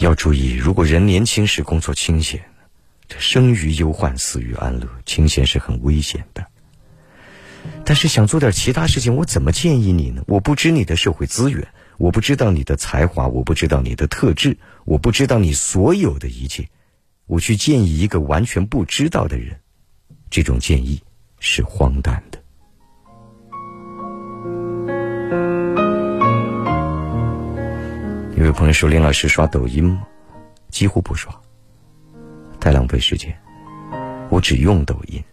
[0.00, 2.44] 要注意，如果人年轻时工作清闲，
[3.08, 6.46] 这生于忧患，死于安乐，清闲是很危险的。
[7.84, 10.22] 但是想做点其他事情，我怎么建议你呢？
[10.26, 11.66] 我不知你的社会资源，
[11.98, 16.68] 我不知道你的才华，我不知道你的特质，我不知道你所有的一切，
[17.26, 19.60] 我去建议一个完全不知道的人，
[20.30, 21.02] 这种建议
[21.40, 22.42] 是荒诞的。
[28.36, 30.06] 有位朋友说：“林老师刷抖音吗？
[30.68, 31.34] 几乎不刷，
[32.60, 33.34] 太浪费时间。
[34.28, 35.24] 我只用抖音。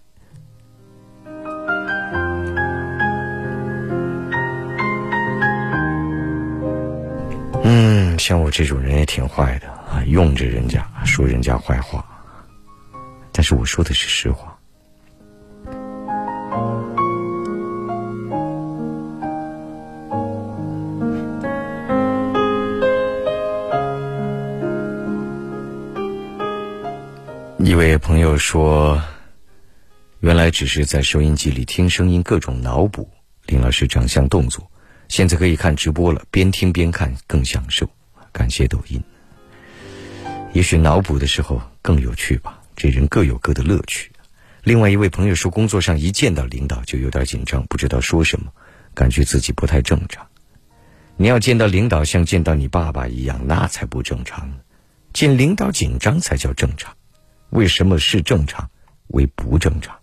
[7.62, 12.06] 嗯，像我这种人也挺坏的啊，用着人家说人家坏话，
[13.34, 14.53] 但是我说的是实话。”
[27.66, 29.02] 一位朋友说
[30.20, 33.10] ：“原来只是在收音机里听声音，各种脑补
[33.46, 34.70] 林老师长相动作，
[35.08, 37.90] 现在可以看直播了，边听边看更享受。
[38.34, 39.02] 感谢抖音。
[40.52, 44.12] 也许脑补的时候更有趣吧，这人各有各的乐趣。”
[44.64, 48.52] 另外一位朋友说：“工作上一见到领导就有点紧张，不知道说什么，
[48.94, 50.28] 感觉自己不太正常。
[51.16, 54.52] 你要见到领导像见到你爸爸一样，那才不正常。
[55.14, 56.94] 见领导紧张才叫正常。”
[57.54, 58.68] 为什么是正常，
[59.10, 59.96] 为不正常？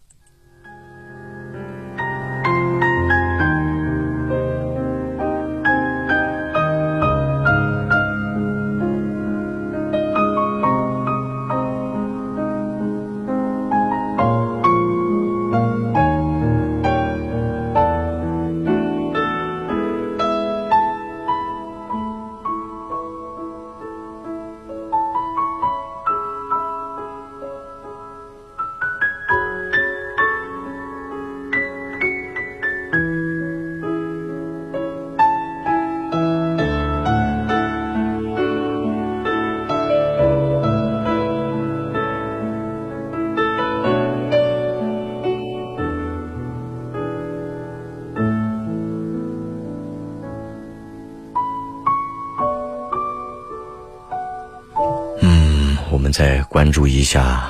[56.50, 57.48] 关注一下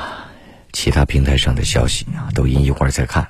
[0.72, 3.26] 其他平台上的消息啊，抖音一会儿再看。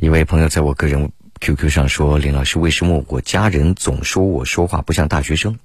[0.00, 5.58] 一位朋友在我个人 QQ 上说：“林老师，为什么我家人总说我说话不像大学生？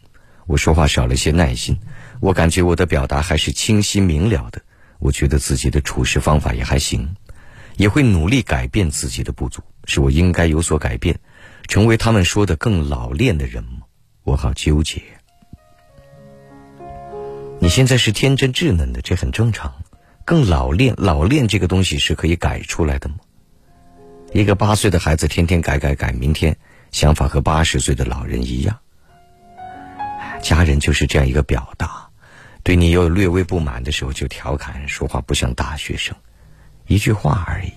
[0.48, 1.78] 我说话少了些耐心。
[2.22, 4.62] 我感觉我的表达还是清晰明了的。
[5.00, 7.14] 我觉得自己的处事方法也还行，
[7.76, 9.62] 也会努力改变自己的不足。
[9.84, 11.20] 是我应该有所改变，
[11.68, 13.82] 成为他们说的更老练的人吗？
[14.24, 15.02] 我好纠结。
[17.64, 19.72] 你现在是天真稚嫩的，这很正常。
[20.26, 23.18] 更老练，老练这个东西是可以改出来的吗？”
[24.34, 26.58] 一个八岁的孩子天天改改改，明天
[26.92, 28.80] 想法和八十岁的老人一样。
[30.42, 32.10] 家人就是这样一个表达，
[32.64, 36.16] 对你有略微不满的时候就调侃说话不像大学生，
[36.88, 37.72] 一句话而已。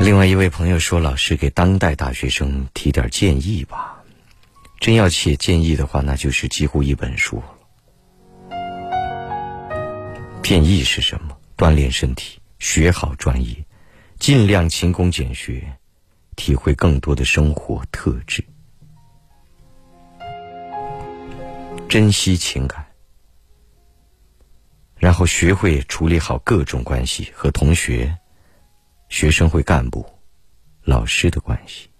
[0.00, 4.02] 另外一位朋友说：“老师给当代大学生提点建议吧，
[4.80, 7.42] 真要写建议的话，那就是几乎一本书。
[10.44, 11.36] 建议是什么？
[11.56, 13.64] 锻炼身体，学好专业。”
[14.20, 15.76] 尽量勤工俭学，
[16.36, 18.42] 体会更多的生活特质，
[21.88, 22.86] 珍惜情感，
[24.96, 28.16] 然后学会处理好各种关系和同学、
[29.08, 30.06] 学生会干部、
[30.82, 31.90] 老师的关系。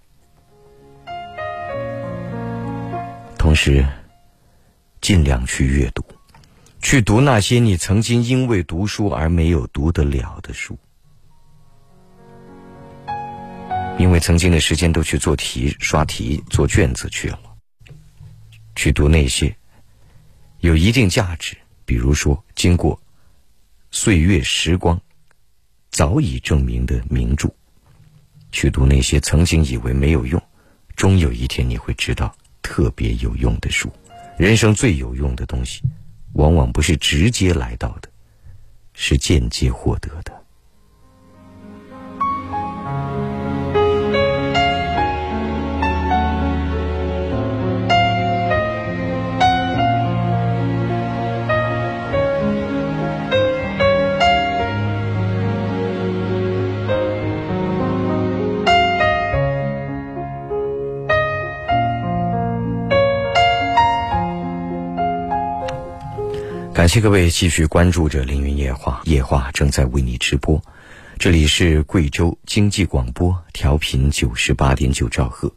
[3.37, 3.85] 同时，
[5.03, 6.03] 尽量去阅读，
[6.85, 10.79] 去读那些你曾经因为读书而没有读得了的书。
[13.99, 17.41] 因为曾经的时间都去做题、刷题、做卷子去了，
[18.77, 19.57] 去读那些
[20.61, 21.57] 有一定价值，
[21.87, 23.01] 比如说经过
[23.91, 25.01] 岁月时光
[25.91, 27.49] 早已证明的名著；
[28.53, 30.41] 去读那些曾经以为没有用，
[30.97, 33.91] 终有一天你会知道特别有用的书。
[34.37, 35.81] 人生最有用的东西，
[36.35, 38.09] 往往不是直接来到的，
[38.93, 40.44] 是间接获得的。
[66.75, 70.61] 感谢各位继续关注着《凌云夜话》，夜话正在为你直播。
[71.19, 75.53] 这里是贵州经济广播，调频九十八点九兆赫。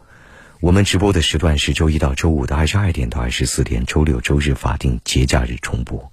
[0.59, 6.11] 我们直播的时段是周一到周五的二十二点到二十四点，周六周日法定节假日重播。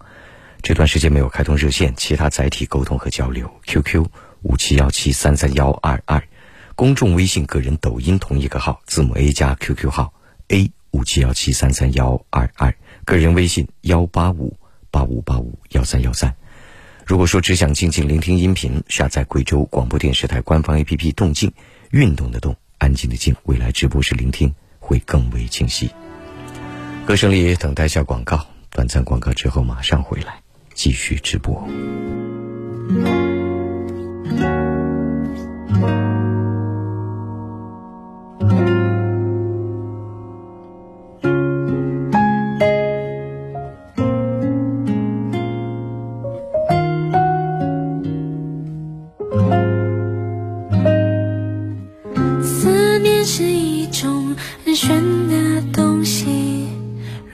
[0.63, 4.07] 这段时间没有开通热线，其他载体沟通和交流：QQ
[4.41, 6.27] 五七幺七三三幺二二，
[6.75, 10.15] 公众微信、个人抖音同一个号，字母 A 加 QQ 号
[10.49, 12.75] A 五七幺七三三幺二二，
[13.05, 14.57] 个人微信幺八五。
[14.95, 16.33] 八五八五幺三幺三。
[17.05, 21.53] 如果说只想静静聆听音频，下载贵州广播电视台官方 APP“ 动静”，
[21.91, 23.35] 运动的动，安静的静。
[23.43, 25.91] 未来直播时聆听会更为清晰。
[27.05, 30.41] 歌声里等待下广告，短暂广告之后马上回来
[30.75, 31.69] 继续直播。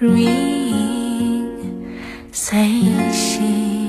[0.00, 1.46] 如影
[2.32, 2.56] 随
[3.12, 3.86] 形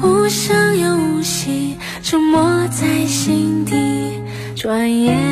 [0.00, 4.12] 无声又无息沉默在心底
[4.54, 5.29] 转眼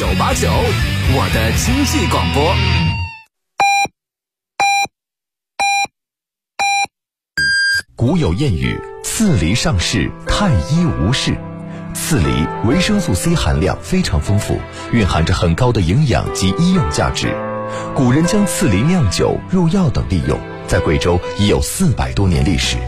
[0.00, 2.54] 九八九，我的经济广播。
[7.94, 11.36] 古有谚语：“刺梨上市，太医无事。”
[11.92, 14.58] 刺梨维生素 C 含量非常丰富，
[14.90, 17.36] 蕴含着很高的营养及医用价值。
[17.94, 22.78] 古人将刺梨酿酒、入药等利用，在贵州已有四百多年历史。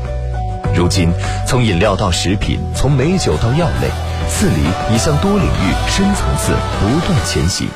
[0.74, 1.12] 如今，
[1.46, 3.90] 从饮料到食品，从美酒到药类，
[4.28, 4.62] 刺梨
[4.94, 7.68] 已向多领域、深层次不断前行。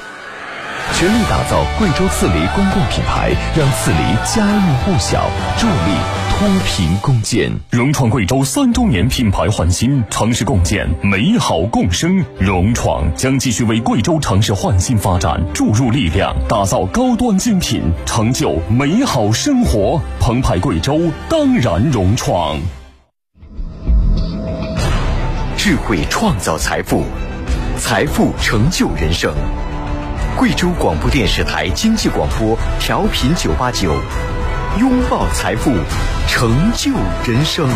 [0.94, 5.26] 全力打造贵州刺梨公共品牌，让刺梨家喻户晓，
[5.58, 5.92] 助力
[6.30, 7.50] 脱贫攻坚。
[7.70, 12.24] 融创贵州三周年品牌焕新，城市共建，美好共生。
[12.38, 20.00] 融创将继续为贵州城市焕新发展注入力量，打造高端精品，成就美好生活。
[20.20, 22.58] 澎湃贵州，当然融创。
[25.68, 27.02] 智慧创造财富，
[27.76, 29.34] 财富成就人生。
[30.36, 33.92] 贵州广播电视台经济广播调频九八九，
[34.78, 35.72] 拥抱财富，
[36.28, 36.92] 成就
[37.26, 37.68] 人生。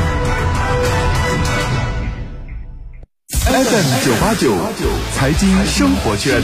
[3.28, 4.54] FM 九八九，
[5.12, 6.40] 财经生活圈。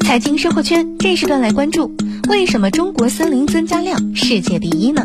[0.00, 1.94] 财经生活圈这时段来关注：
[2.28, 5.04] 为什么中国森林增加量世界第一呢？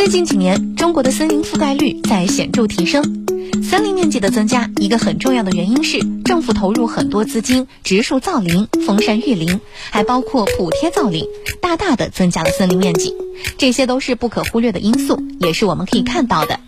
[0.00, 3.26] 最近几年，中国的森林覆盖率在显著提升。
[3.62, 9.60] 森林面积的增加，一个很重要的原因是政府投入很多资金植树造林、封山育林，
[9.90, 11.26] 还包括补贴造林，
[11.60, 13.14] 大大的增加了森林面积。
[13.58, 16.58] 这些都是不可忽略的因素，也是我们可以看到的。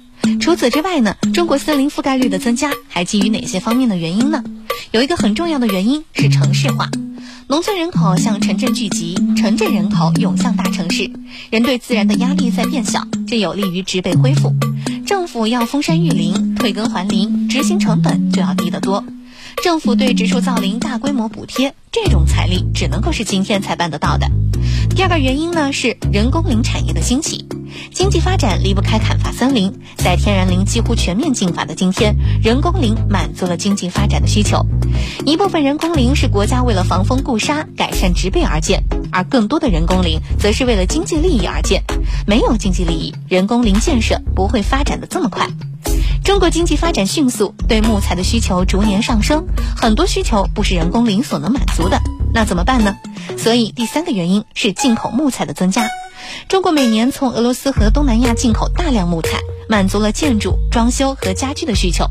[0.40, 4.42] 除此之外呢，中国森林覆盖率的增加还基于哪些方面的原因呢？
[4.90, 6.88] 有一个很重要的原因是城市化，
[7.48, 11.10] 农村人口向城镇聚集，城镇人口涌向大城市，
[11.50, 14.54] 人对自然的压力在变小，这有利于植被恢复。
[15.06, 19.04] 政府要封山育林、退耕还林，执行成本就要低得多。
[19.62, 24.26] 政府对植树造林大规模补贴，这种财力只能够是今天才办得到的。
[24.94, 27.46] 第二个原因呢是人工林产业的兴起，
[27.93, 29.81] 经济发展离不开砍伐森林。
[29.97, 34.65] 在天然林几乎全面禁伐的今天，人工林满足了经济发展的需求。
[35.24, 41.82] 一部分人工林是国家为了防风固沙、改善植被而建，而更多的人工林则是为了经济利益而建。
[42.27, 45.49] 没有经济利益，人工林建设不会发展的这么快。
[46.24, 49.44] 中国经济发展迅速，对木材的需求逐年上升，
[49.77, 52.01] 很多需求不是人工林所能满足的，
[52.32, 52.97] 那怎么办呢？
[53.36, 55.89] 所以第三个原因是进口木材的增加。
[56.48, 62.06] 中国每年从俄罗斯和东南亚进口大量木材，满足了建筑、装修和家居的需求。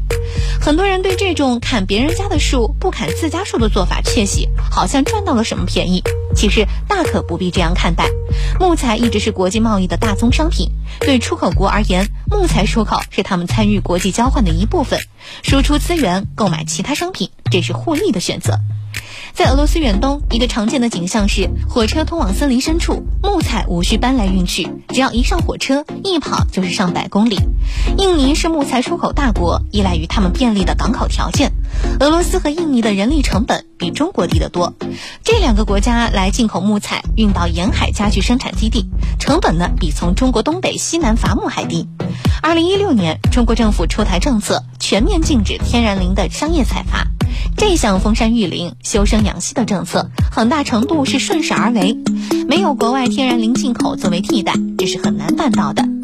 [0.59, 6.03] 很多人对这种砍别人家的树不砍自家树的做法窃喜，好像赚到了什么便宜。
[6.35, 8.09] 其实大可不必这样看待。
[8.59, 10.69] 木材一直是国际贸易的大宗商品，
[11.01, 14.99] 对出口国而言，木材出口是他们参与国际交换的一部分，
[15.43, 18.59] 输出资源购买其他商品，这是互利的选择。
[19.33, 27.39] 在俄罗斯远东，一个常见的景象是火车通往森林深处，木材无需搬来运去，只要一上火车，一跑就是上百公里。
[27.97, 31.53] 印尼是木材出口大国，依赖于他们便利的港口条件。
[32.01, 34.75] 俄罗斯和印尼的人力成本比中国低得多，
[35.23, 38.85] 这两个国家来进口木材，运到沿海家具生产基地，
[39.19, 41.87] 成本呢比从中国东北、西南伐木还低。
[42.43, 47.07] 二零一六年，中国政府出台政策，全面禁止天然林的商业采伐。
[47.57, 51.97] 这项封山育林、修身养息的政策，很大程度是顺势而为，
[52.47, 56.00] 没有国外天然林进口作为替代，这是很难办到的。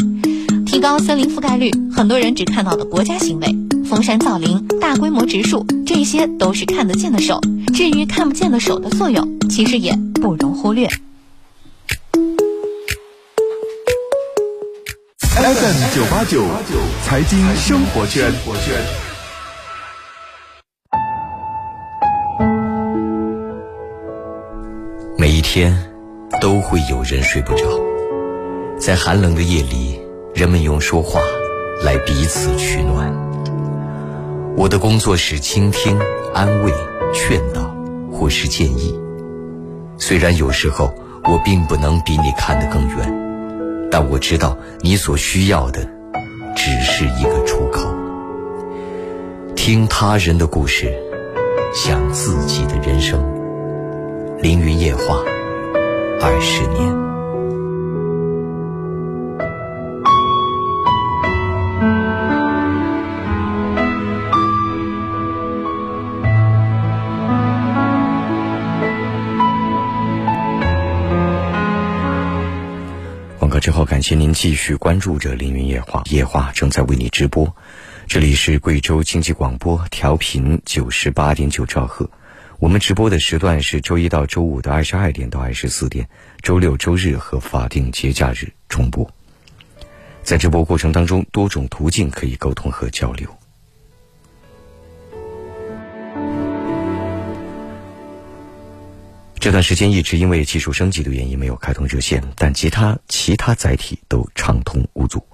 [0.67, 3.47] 提高森林覆盖率，很多人只看到的国家行为，
[3.89, 7.39] 封山造林、大规模植树，这些都是看得见的手。
[7.73, 10.89] 至于看不见的手的作用，其实也不容忽略。
[15.29, 16.43] FM 九八九，
[17.05, 18.29] 财经生活圈。
[25.17, 25.73] 每一天
[26.41, 27.63] 都会有人睡不着，
[28.77, 29.99] 在寒冷的夜里，
[30.37, 31.19] 人们用说话
[31.83, 33.11] 来彼此取暖。
[34.55, 35.99] 我的工作是倾听、
[36.31, 36.71] 安慰、
[37.11, 37.75] 劝导，
[38.11, 38.95] 或是建议。
[39.97, 40.93] 虽然有时候
[41.23, 45.89] 我并不能比你看得更远，但我知道你所需要的
[46.55, 47.91] 只是一个出口。
[49.55, 50.93] 听他人的故事，
[51.73, 53.19] 想自己的人生。
[54.39, 55.17] 凌云夜话，
[56.21, 57.06] 二十年。
[73.87, 77.55] 感谢您继续关注着凌云夜话，夜话正在为你直播。
[78.05, 82.09] 这里是贵州经济广播，调频九十八点九兆赫。
[82.59, 86.09] 我们直播的时段是周一到周五的二十二点到二十四点，
[86.41, 89.09] 周六、周日和法定节假日重播。
[90.21, 93.36] 在直播过程当中，多种途径可以沟通和交流。
[99.47, 105.25] 这段时间一直因为技术升级的原因没有开通热线，但其他其他载体都畅通无阻。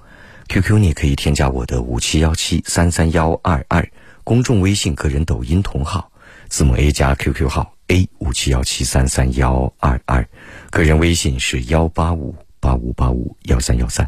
[0.49, 3.89] QQ 你可以添加我的五七幺七三三幺二二，
[4.23, 6.11] 公众微信、个人抖音同号，
[6.47, 10.29] 字母 A 加 QQ 号 A 五七幺七三三幺二二，
[10.69, 14.07] 个人微信是幺八五八五八五幺三幺三。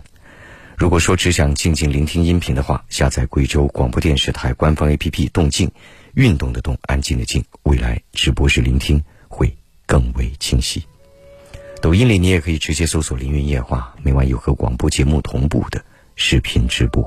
[0.77, 5.71] 如果说只想静静聆听音频的话，下载贵州广播电视台官方 APP“ 动静”，
[6.13, 9.51] 运动的动，安静的静，未来直播室聆听会。
[9.85, 10.83] 更为清晰。
[11.81, 15.83] 抖音里你也可以直接搜索“凌云夜话”，每晚有和广播节目同步的
[16.15, 17.03] 视频直播。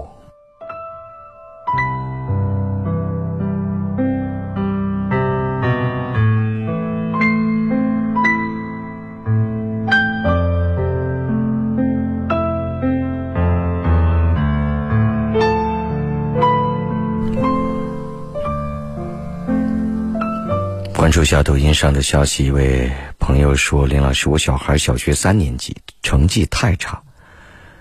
[20.99, 27.01] 关注下抖音上的消息，一位朋友说：“林老师，我小孩小学三年级，成绩太差，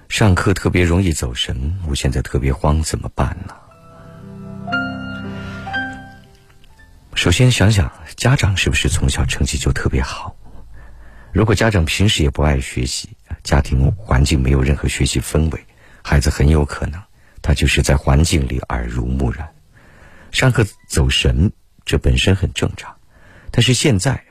[0.08, 3.56] 上课特别容易走神，我现在特别慌，怎么办呢？”
[7.16, 10.36] 首先想想家长是不是从小成绩就特别好？
[11.34, 13.10] 如果家长平时也不爱学习，
[13.42, 15.66] 家庭环境没有任何学习氛围，
[16.04, 17.02] 孩子很有可能
[17.42, 19.50] 他就是在环境里耳濡目染，
[20.32, 21.52] 上课走神，
[21.84, 22.96] 这本身很正常。
[23.58, 24.24] 但是现在，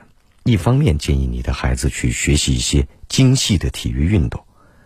[0.44, 4.40] 一方面建议你的孩子去学习一些精细的体育运动，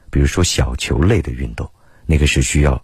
[0.08, 1.70] 比如说小球类的运动，
[2.06, 2.82] 那个是需要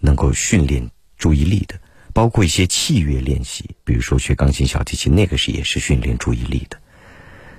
[0.00, 1.76] 能够训练注意力的；
[2.12, 6.76] 包括一些器乐练习，比如说学钢琴、小提琴，那个是也是训练注意力的。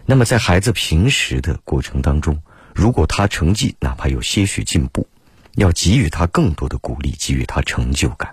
[0.06, 2.44] 那么在孩子平时的过程当中，
[2.76, 5.08] 如果他成绩哪怕有些许进步，
[5.56, 8.30] 要给予他更多的鼓励，给予他成就感。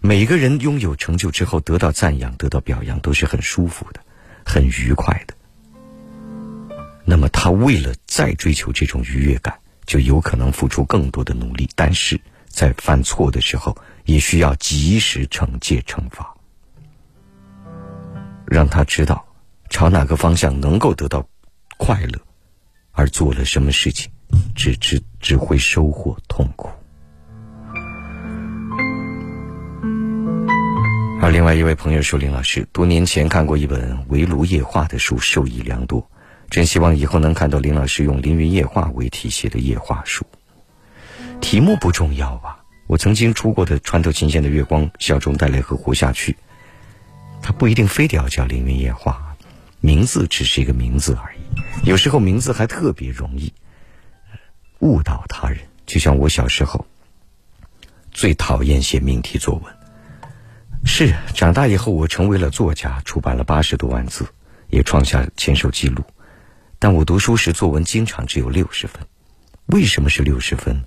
[0.00, 4.00] 每个人拥有成就之后，得到赞扬、得到表扬，都是很舒服的。
[4.48, 5.34] 很愉快的，
[7.04, 9.54] 那么他为了再追求这种愉悦感，
[9.84, 11.68] 就有可能付出更多的努力。
[11.76, 13.76] 但是在犯错的时候，
[14.06, 16.34] 也需要及时惩戒惩罚，
[18.46, 19.22] 让他知道
[19.68, 21.28] 朝哪个方向能够得到
[21.76, 22.18] 快乐，
[22.92, 24.10] 而做了什么事情，
[24.56, 26.70] 只只只会收获痛苦。
[31.30, 36.10] 另外一位朋友说：“林老师，多年前看过一本《围炉夜话》的书，受益良多。
[36.48, 40.24] 真希望以后能看到林老师用《凌云夜话》为题写的夜话书。
[41.40, 42.58] 题目不重要吧？
[42.86, 46.32] 我曾经出过的《穿透琴弦的月光》《笑中带泪和活下去》，
[47.42, 49.36] 它不一定非得要叫《凌云夜话》，
[49.80, 51.88] 名字只是一个名字而已。
[51.88, 53.52] 有时候名字还特别容易
[54.78, 55.58] 误导他人。
[55.84, 56.86] 就像我小时候
[58.12, 59.64] 最讨厌写命题作文。”
[60.84, 64.26] 是长大以后，我成为了作家，出版了八十多万字，
[64.68, 66.02] 也创下签售记录。
[66.78, 69.00] 但我读书时作文经常只有六十分。
[69.66, 70.84] 为什么是六十分？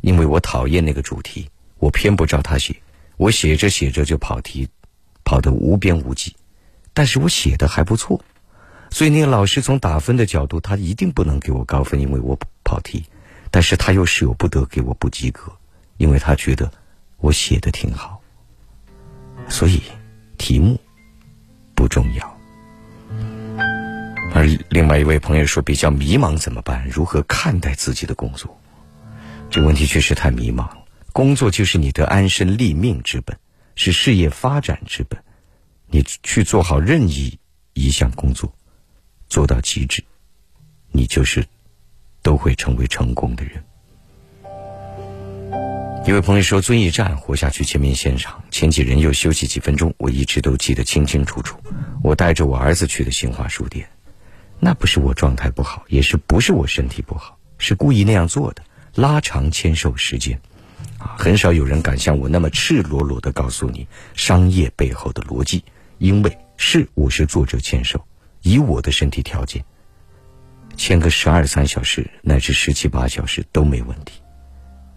[0.00, 1.48] 因为我讨厌那个主题，
[1.78, 2.74] 我偏不照他写，
[3.16, 4.68] 我写着写着就跑题，
[5.22, 6.34] 跑得无边无际。
[6.94, 8.24] 但是我写的还不错，
[8.90, 13.04] 所以那个老师从打分的角度，他一定不能给我高分，因为我跑题。
[13.50, 15.52] 但是他又舍不得给我不及格，
[15.98, 16.72] 因为他觉得
[17.18, 18.11] 我写的挺好。
[19.52, 19.82] 所以，
[20.38, 20.80] 题目
[21.74, 22.38] 不重要。
[24.34, 26.88] 而另外一位朋友说比较迷茫怎么办？
[26.88, 28.58] 如何看待自己的工作？
[29.50, 30.78] 这个问题确实太迷茫了。
[31.12, 33.38] 工作就是你的安身立命之本，
[33.74, 35.22] 是事业发展之本。
[35.86, 37.38] 你去做好任意
[37.74, 38.50] 一项工作，
[39.28, 40.02] 做到极致，
[40.90, 41.46] 你就是
[42.22, 43.62] 都会成为成功的人。
[46.04, 51.56] 一位朋友说：“遵义站活下去，前面现场，前几人又休息几分钟，我一直都记得清清楚楚。
[52.02, 53.88] 我带着我儿子去的新华书店，
[54.58, 58.64] 那不是我状态不好，也是不是我身体不好，是故意那样做的，
[58.96, 60.40] 拉长签售时间。
[60.98, 65.64] 啊，很少有人敢像我那么赤裸裸的告诉你商业背后的逻辑，
[65.98, 68.04] 因为是我是作者签售，
[68.42, 69.64] 以我的身体条件，
[70.76, 74.20] 签个十二三小时乃至十七八小时都没问题。”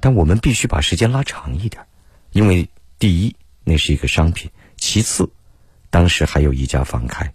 [0.05, 1.83] 但我们必须把时间拉长一点，
[2.31, 2.69] 因为
[2.99, 5.27] 第一，那是一个商品；其次，
[5.89, 7.33] 当时还有一家房开，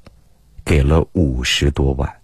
[0.64, 2.20] 给了五十多万，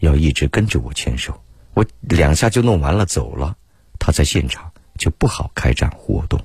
[0.00, 1.32] 要一直跟着我签收。
[1.72, 3.56] 我我两下就弄完了走了，
[3.98, 6.38] 他在现场就不好开展活动，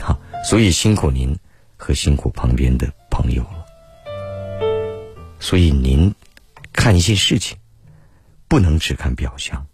[0.00, 1.38] 好，所以辛苦您
[1.76, 3.64] 和辛苦旁边的朋友了。
[5.38, 6.12] 所以您
[6.72, 7.56] 看一些事情，
[8.48, 9.68] 不能只看表象，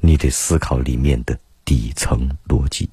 [0.00, 2.88] 你得思考里面的底层逻辑。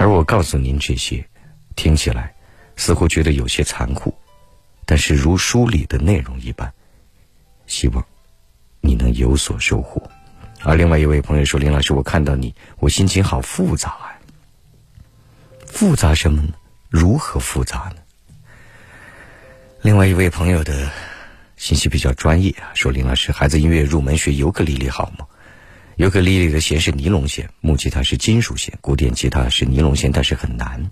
[0.00, 1.28] 而我告诉您这些，
[1.74, 2.34] 听起来
[2.76, 4.14] 似乎觉得有些残酷，
[4.86, 6.72] 但是如书里的内容一般，
[7.66, 8.02] 希望
[8.80, 10.10] 你能有所收获。
[10.62, 14.16] 而另外一位朋友说：“林老师，我看到你，我心情好复杂啊。
[15.66, 16.54] 复杂什么呢？
[16.88, 17.96] 如何复杂呢？”
[19.84, 20.90] 另外一位朋友的
[21.58, 25.26] 信息比较专业啊，说：“林老师，孩子音乐入门学尤克里里好吗？
[25.96, 30.90] 尤克里里的弦是尼龙弦，木吉他是金属弦，古典吉他是尼龙弦，但是很难。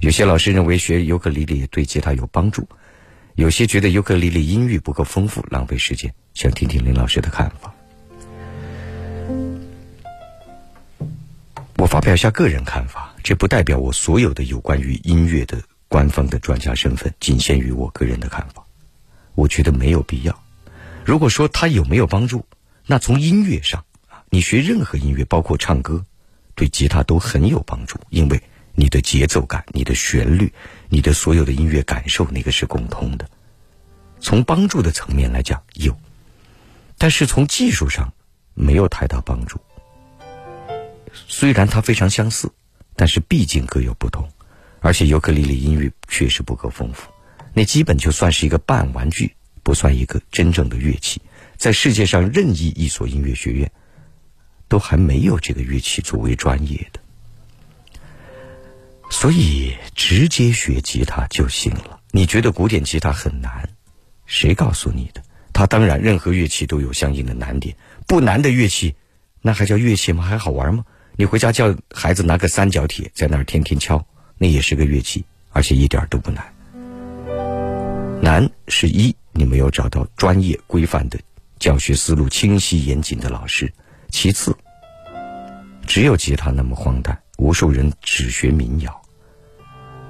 [0.00, 2.68] 有些老师认为学尤克里里对吉他有帮助，
[3.36, 6.12] 有些觉得尤克里里音域不够丰富，浪费时间。
[6.34, 7.72] 想听听林老师的看法。
[11.76, 15.62] 我发表一下个人看法，这不代表我所有的有关于音乐的。”
[15.92, 18.64] 官方的专家身份仅限于我个人的看法，
[19.34, 20.42] 我觉得没有必要。
[21.04, 22.46] 如果说它有没有帮助，
[22.86, 23.84] 那从音乐上，
[24.34, 26.06] 你学任何音乐，包括唱歌，
[26.54, 28.42] 对吉他都很有帮助，因为
[28.74, 30.50] 你的节奏感、你的旋律、
[30.88, 33.28] 你的所有的音乐感受，那个是共通的。
[34.20, 35.94] 从帮助的层面来讲有，
[36.96, 38.10] 但是从技术上
[38.54, 39.60] 没有太大帮助。
[41.28, 42.50] 虽然它非常相似，
[42.96, 44.26] 但是毕竟各有不同。
[44.80, 47.10] 而且尤克里里音域确实不够丰富，
[47.52, 51.20] 那基本就算是一个半玩具，不算一个真正的乐器。
[51.58, 53.70] 在世界上任意一所音乐学院，
[54.72, 57.00] 都还没有这个乐器作为专业的。
[59.10, 62.00] 所以直接学吉他就行了。
[62.10, 63.68] 你觉得古典吉他很难？
[64.24, 65.22] 谁告诉你的？
[65.52, 67.76] 它当然，任何乐器都有相应的难点。
[68.06, 68.94] 不难的乐器，
[69.42, 70.24] 那还叫乐器吗？
[70.24, 70.86] 还好玩吗？
[71.16, 74.02] 你回家叫孩子拿个三角铁在那儿天天敲。
[74.38, 76.50] 那也是个乐器，而且一点都不难。
[78.22, 81.20] 难是一，你没有找到专业规范的
[81.58, 83.66] 教学思路清晰严谨的老师；
[84.12, 84.54] 其次，
[85.86, 89.02] 只有吉他那么荒诞，无数人只学民谣。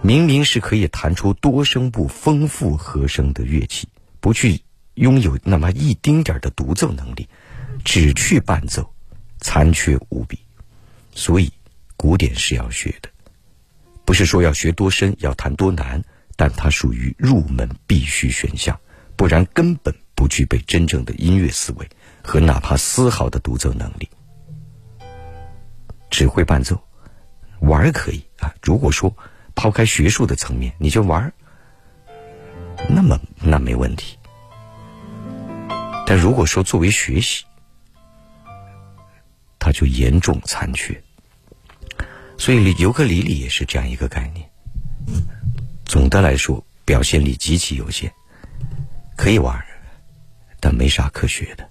[0.03, 3.89] 明明是可以弹出多声部丰富和声的乐器，
[4.20, 4.61] 不去
[4.95, 7.29] 拥有那么一丁点的独奏能力，
[7.85, 8.93] 只去伴奏，
[9.41, 10.41] 残缺无比。
[11.15, 11.51] 所以，
[11.97, 13.09] 古典是要学的。
[14.05, 16.03] 不是说要学多深，要弹多难，
[16.37, 18.79] 但它属于入门必须选项，
[19.16, 21.89] 不然根本不具备真正的音乐思维
[22.23, 24.09] 和哪怕丝毫的独奏能力。
[26.11, 26.78] 只会伴奏，
[27.61, 28.55] 玩可以啊。
[28.62, 29.15] 如果说
[29.55, 31.32] 抛开学术的层面，你就玩，
[32.89, 34.19] 那么那没问题。
[36.07, 37.44] 但如果说作为学习，
[39.59, 41.03] 它就严重残缺。
[42.36, 44.47] 所以，尤克里里也是这样一个概念。
[45.85, 48.12] 总的来说，表现力极其有限，
[49.16, 49.65] 可以玩，
[50.61, 51.66] 但没啥可学的。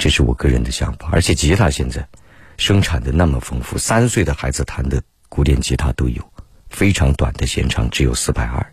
[0.00, 1.10] 这是我个人的想法。
[1.12, 2.08] 而且，吉他现在
[2.56, 6.32] 生产的那么丰富，三岁的孩子弹的古典吉他都有，
[6.70, 8.72] 非常短的弦长只有四百二。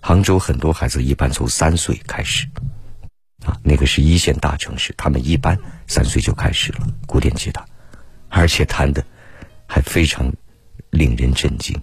[0.00, 2.46] 杭州很多孩子一般从三岁开始，
[3.44, 5.58] 啊，那个是一线大城市，他们一般
[5.88, 7.66] 三岁就开始了古典吉他。
[8.28, 9.04] 而且弹的
[9.66, 10.32] 还非常
[10.90, 11.76] 令人震惊，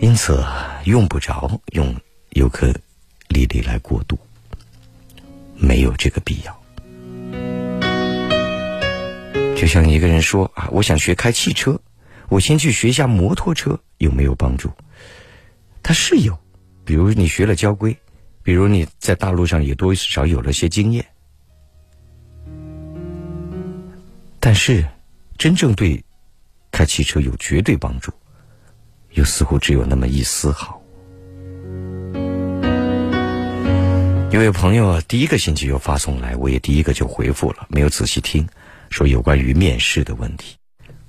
[0.00, 0.44] 因此
[0.84, 1.94] 用不着用
[2.30, 2.74] 尤克
[3.28, 4.18] 里里来过渡，
[5.54, 6.65] 没有这个必要。
[9.56, 11.80] 就像一个人说啊，我想学开汽车，
[12.28, 14.70] 我先去学一下摩托车有没有帮助？
[15.82, 16.38] 他是有，
[16.84, 17.96] 比如你学了交规，
[18.42, 21.06] 比如你在大陆上也多少有了些经验。
[24.38, 24.86] 但是，
[25.38, 26.04] 真正对
[26.70, 28.12] 开汽车有绝对帮助，
[29.12, 30.80] 又似乎只有那么一丝毫。
[34.30, 38.46] 有位朋友啊，第一个星期就发送来，我也第一个就回复了，没有仔细听，
[38.90, 40.56] 说有关于面试的问题。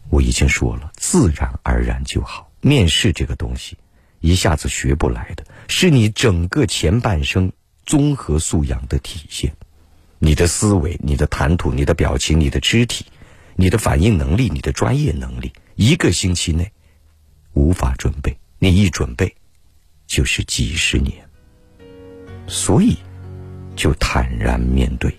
[0.10, 2.52] 我已经说了，自然而然就好。
[2.62, 3.78] 面试这个东西，
[4.20, 7.52] 一下子学不来的，是你整个前半生
[7.86, 9.54] 综合素养的体现，
[10.20, 13.06] 你的思维、你的谈吐、你的表情、你的肢体。
[13.60, 16.72] 你的反应能力，你的专业能力，一个星期内
[17.54, 19.36] 无法准备，你一准备
[20.06, 21.28] 就是几十年，
[22.46, 22.96] 所以
[23.76, 25.12] 就坦然面对。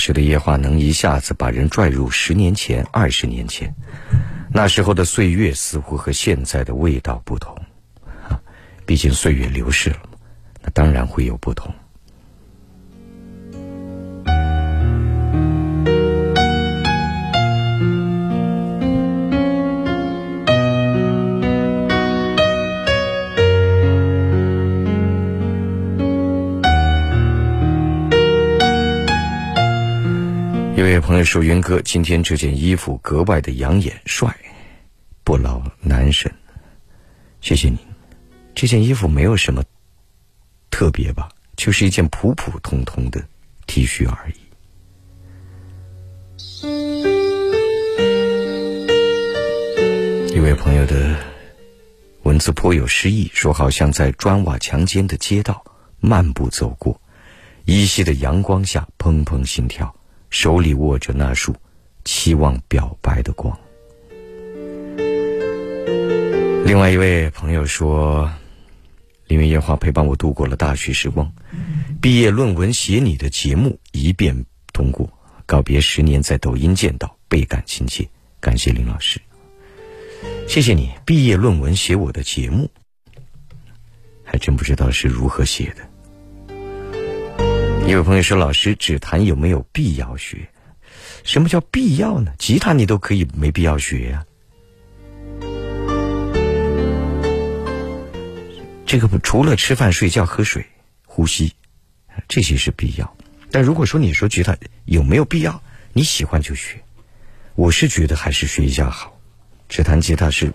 [0.00, 3.72] 时的夜话能一下子把人拽入十年前、二十年前，
[4.50, 7.54] 那时候的岁月似乎和现在的味道不同。
[8.86, 10.00] 毕竟岁月流逝了
[10.62, 11.69] 那当然会有不同。
[31.30, 34.36] 说：“云哥，今天这件衣服格外的养眼帅，
[35.22, 36.28] 不老男神。
[37.40, 37.78] 谢谢你。
[38.52, 39.62] 这件衣服没有什么
[40.72, 43.24] 特别吧，就是一件普普通通的
[43.68, 44.34] T 恤而已。”
[50.34, 51.16] 一位朋友的
[52.24, 55.64] 文字颇有诗意，说好像在砖瓦墙间的街道
[56.00, 57.00] 漫步走过，
[57.66, 59.94] 依稀的阳光下砰砰心跳。
[60.30, 61.54] 手里握着那束
[62.04, 63.56] 期望表白的光。
[66.64, 68.30] 另外一位朋友说
[69.26, 71.30] ：“林月夜话陪伴我度过了大学时光，
[72.00, 75.10] 毕业论文写你的节目一遍通过，
[75.46, 78.08] 告别十年在抖音见到，倍感亲切。
[78.38, 79.20] 感谢林老师，
[80.46, 80.92] 谢谢你。
[81.04, 82.70] 毕业论文写我的节目，
[84.22, 85.86] 还真不知道是如何写的。”
[87.90, 90.48] 一位朋友说：“老师，指弹有没有必要学？
[91.24, 92.32] 什么叫必要呢？
[92.38, 94.24] 吉他你都可以没必要学呀。
[98.86, 100.64] 这个除了吃饭、睡觉、喝水、
[101.04, 101.52] 呼吸，
[102.28, 103.16] 这些是必要。
[103.50, 105.60] 但如果说你说吉他有没有必要，
[105.92, 106.80] 你喜欢就学。
[107.56, 109.18] 我是觉得还是学一下好。
[109.68, 110.52] 指弹吉他是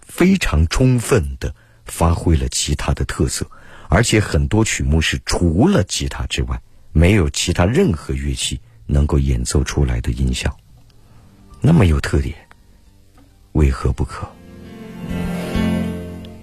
[0.00, 3.48] 非常充分的发挥了吉他的特色。”
[3.88, 6.60] 而且很多曲目是除了吉他之外，
[6.92, 10.56] 没有其他任何乐器能够演奏出来的音效，
[11.60, 12.34] 那么有特点，
[13.52, 14.28] 为何不可？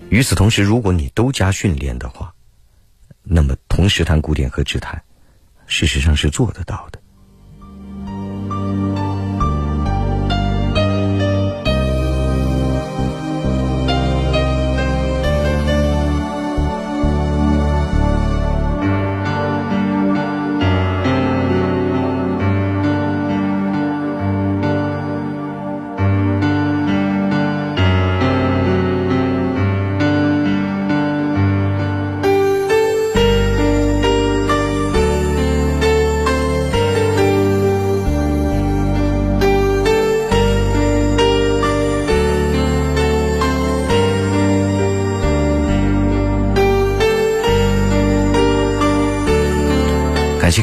[0.09, 2.33] 与此同时，如果你都加训练的话，
[3.23, 5.03] 那么同时弹古典和指弹，
[5.67, 7.02] 事实上是做得到的。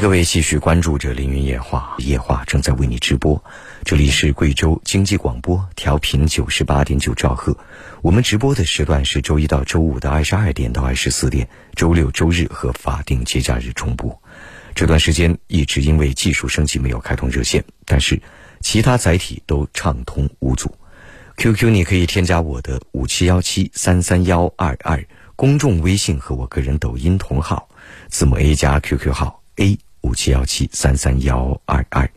[0.00, 3.44] 各位继续关注着《凌云夜话》，夜话正在为你直播。
[3.84, 7.54] 这里是贵州经济广播，调频九十八点九兆赫。
[8.00, 11.46] 我们直播的时段是周一到周五的二十二点到二十四点，
[11.76, 14.22] 周六、周日和法定节假日重播。
[14.74, 18.22] 这段时间一直因为技术升级没有开通热线，但是
[18.62, 20.74] 其他载体都畅通无阻。
[21.36, 25.04] QQ 你可以添加我的五七幺七三三幺二二
[25.36, 27.68] 公众微信和我个人抖音同号，
[28.08, 29.42] 字母 A 加 QQ 号。
[29.56, 32.10] A 五七幺七三三幺二二，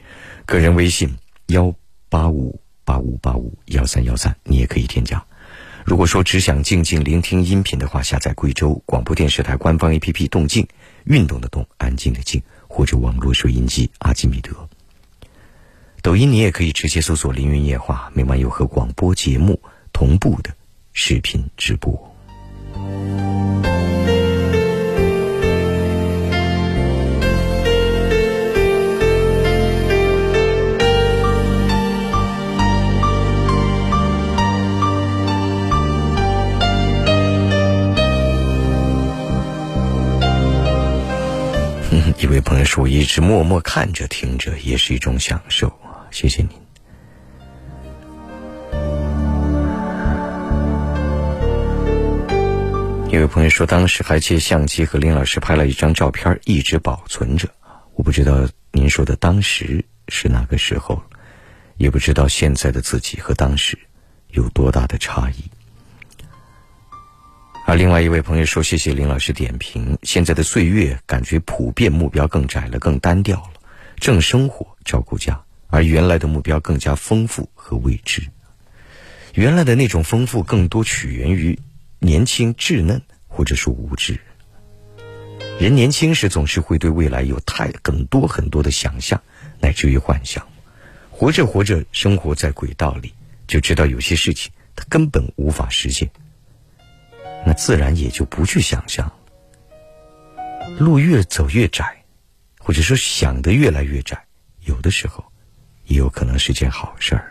[0.45, 1.73] 个人微信幺
[2.10, 5.23] 八五八五八五幺三幺三，你也可以添加。
[5.85, 10.65] 如果说只想静静聆听音频的话，下载贵州广播电视台官方 APP“ 动静”，
[11.03, 14.69] 运动的动，安静的静，或者网络收音机阿基米德。
[16.01, 19.61] 抖音你也可以直接搜索“凌云夜话”，每晚有和广播节目
[19.91, 20.55] 同步的
[20.93, 22.14] 视频直播。
[42.44, 46.49] 朋友说：“我一直默默看着、听着，也是一种享受啊。”谢谢您。
[53.10, 57.48] 有位朋友说：“当时还借相机和林老师拍了一张照片，一直保存着。
[57.95, 61.02] 我不知道您说的当时是哪个时候，
[61.78, 63.78] 也不知道现在的自己和当时
[64.30, 65.49] 有多大的差异。”
[67.65, 73.53] 而另外一位朋友说：“谢谢林老师点评，现在的岁月感觉普遍目标更窄了，更单调了，
[73.98, 78.22] 挣生活、照顾家，而原来的目标更加丰富和未知。
[79.34, 81.57] 原来的那种丰富，更多取源于
[81.99, 84.19] 年轻、稚嫩，或者说无知。
[85.57, 89.22] 人年轻时总是会对未来有太很多很多的想象，
[89.61, 90.45] 乃至于幻想。
[91.10, 93.14] 活着活着，生活在轨道里，
[93.48, 96.10] 就知道有些事情它根本无法实现，
[97.45, 99.11] 那自然也就不去想象。
[100.80, 102.03] 路越走越窄，
[102.57, 104.18] 或者说想的越来越窄，
[104.61, 105.24] 有的时候
[105.86, 107.30] 也有可能是件好事儿。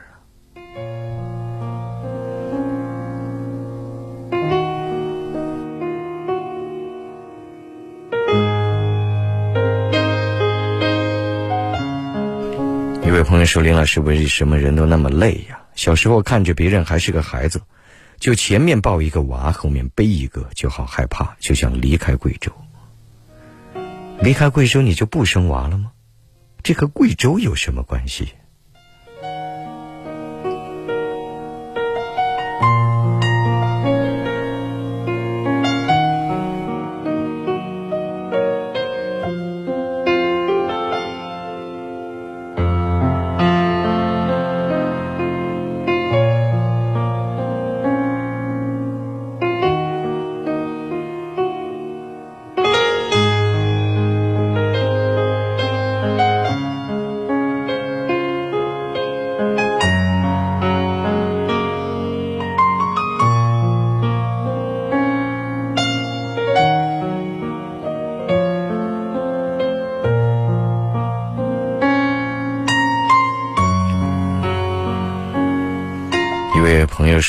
[13.05, 15.59] 一位朋友说：“林老师，为什么人都那么累呀？
[15.74, 17.60] 小时候看着别人还是个孩子，
[18.23, 22.53] 就前面抱一个娃，后面背一个，就好害怕，就想离开贵州。
[24.20, 25.90] 离开贵州，你就不生娃了吗？
[26.62, 28.28] 这和贵州有什么关系？”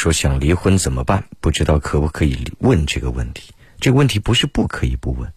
[0.04, 1.24] 说想离婚怎么办？
[1.40, 3.54] 不知道可不可以问这个问题？
[3.80, 5.32] 这个问题不是不可以不问，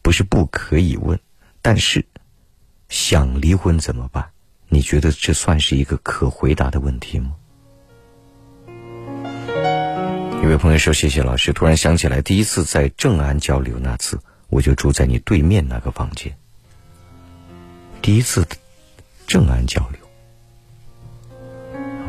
[0.00, 1.20] 不是不可以问，
[1.60, 2.06] 但是
[2.88, 4.30] 想离婚怎么办？
[4.70, 7.34] 你觉得这算是一个可回答的问题吗？
[10.42, 14.18] 一位朋友说：“谢谢老师。”突然想起来，第一次在正安交流那次，
[14.48, 16.34] 我就住在你对面那个房间。
[18.00, 18.48] 第一次
[19.26, 20.00] 正安交流。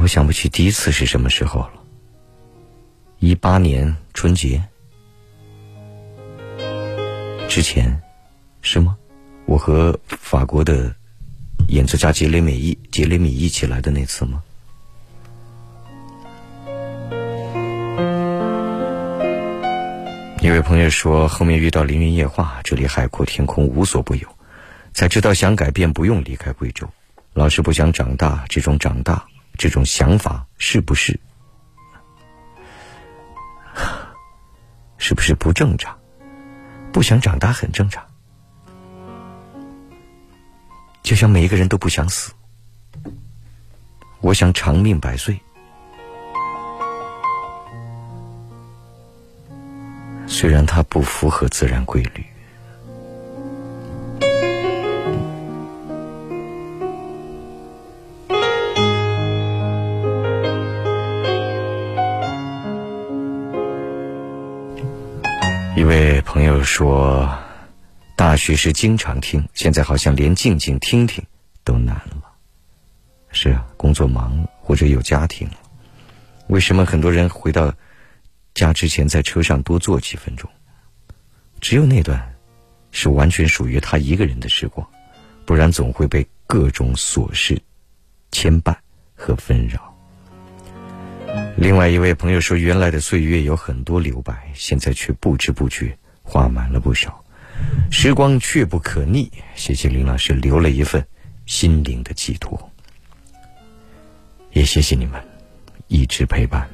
[0.02, 1.74] 我想不起第一次是什么时候了。
[3.20, 4.62] 一八年春节
[7.48, 8.00] 之前，
[8.62, 8.96] 是吗？
[9.46, 10.94] 我和法国的
[11.70, 14.44] 演奏家杰雷米一杰雷米一起来的那次吗？
[20.42, 24.28] 一位朋友说，后面遇到凌云夜话，这里海阔天空，无所不有，
[24.94, 26.88] 才知道想改变不用离开贵州。
[27.34, 29.26] 老是不想长大，这种长大。
[29.56, 31.20] 这种想法是不是
[34.98, 35.98] 是不是不正常？
[36.92, 38.04] 不想长大很正常，
[41.04, 42.32] 就像每一个人都不想死。
[44.22, 45.40] 我想长命百岁，
[50.26, 52.26] 虽然它不符合自然规律。
[65.88, 67.30] 位朋友说，
[68.16, 71.24] 大学时经常听，现在好像连静静听听
[71.64, 72.24] 都难了。
[73.30, 75.56] 是啊，工作忙或者有家庭了。
[76.48, 77.74] 为什么很多人回到
[78.54, 80.50] 家之前在车上多坐几分钟？
[81.60, 82.36] 只有那段
[82.92, 84.88] 是完全属于他一个人的时光，
[85.46, 87.62] 不然总会被各种琐事
[88.32, 88.76] 牵绊
[89.16, 89.95] 和纷扰。
[91.58, 97.24] 另外一位朋友说：“原来的岁月有很多留白，现在却不知不觉花满了不少。
[97.90, 101.08] 时光却不可逆，谢谢林老师留了一份
[101.46, 102.72] 心灵的寄托，
[104.52, 105.26] 也谢谢你们
[105.88, 106.68] 一直陪伴。”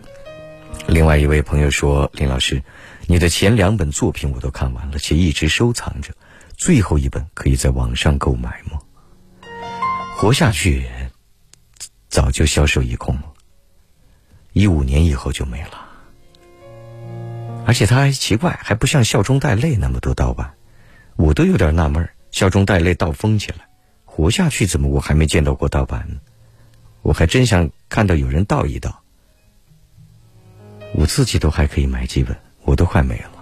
[0.87, 2.63] 另外一位朋友说：“林老师，
[3.05, 6.11] 你的前两本作品我都看完了，且一直收藏着，
[6.57, 8.79] 最后一本可以在网上购买吗？”
[10.17, 10.87] 活下去，
[12.09, 13.30] 早就销售一空了。
[14.53, 15.87] 一五年以后就没了，
[17.65, 20.53] 而且他还奇怪，还不像《笑中带泪》那么多盗版，
[21.15, 23.67] 我都有点纳闷，《笑中带泪》盗封起来，
[24.03, 26.19] 活下去怎么我还没见到过盗版呢？
[27.01, 29.01] 我还真想看到有人盗一盗，
[30.93, 33.40] 我自己都还可以买几本，我都快没了。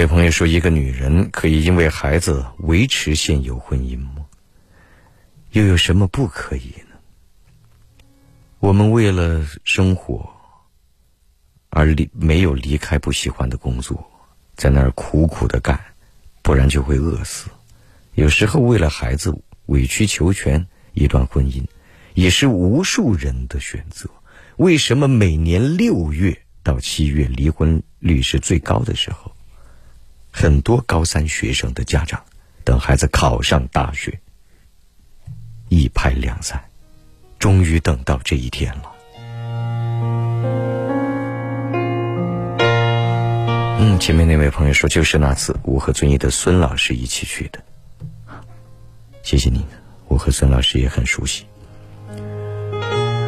[0.00, 4.24] 位朋友说：“一个女人可以因为孩子维持现有婚姻吗？
[5.52, 6.96] 又有什么不可以呢？
[8.60, 10.26] 我们为了生活
[11.68, 14.10] 而离没有离开不喜欢的工作，
[14.54, 15.78] 在那儿苦苦的干，
[16.40, 17.50] 不然就会饿死。
[18.14, 21.62] 有时候为了孩子委曲求全，一段婚姻
[22.14, 24.08] 也是无数人的选择。
[24.56, 29.30] 为什么每年六月到七月离婚率是最高的时候？
[30.30, 32.24] 很多高三学生的家长
[32.64, 34.20] 等孩子考上大学，
[35.68, 36.62] 一拍两散，
[37.38, 38.92] 终于等到这一天了。
[43.82, 47.58] 嗯，前面那位朋友说，就是那次我和遵义的孙老师一起去的。
[49.22, 49.64] 谢谢你，
[50.06, 51.46] 我和孙老师也很熟悉，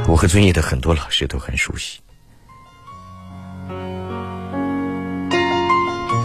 [0.06, 2.01] 我和遵义的很多老师都很熟悉。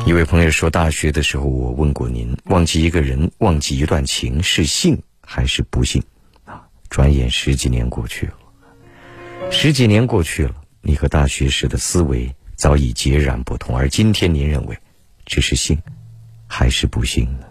[0.08, 6.02] 一位朋友说，大学的时候我问过您，忘记一个人，忘记一段情，是幸还是不幸？
[6.46, 8.34] 啊，转眼十几年过去了，
[9.52, 14.78] 十几年过去了，你和大学时的思维早已截然不同，而今天您认为
[15.26, 15.78] 这是幸
[16.48, 17.46] 还是不幸呢？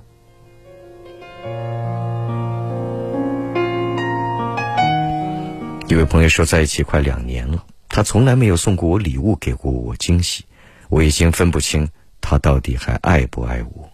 [5.88, 10.46] 一位朋友说，在一起快两年了，他从来没有送过我礼物，给过我惊喜，
[10.88, 11.86] 我已经分不清。
[12.28, 13.88] 他到底还爱不爱我？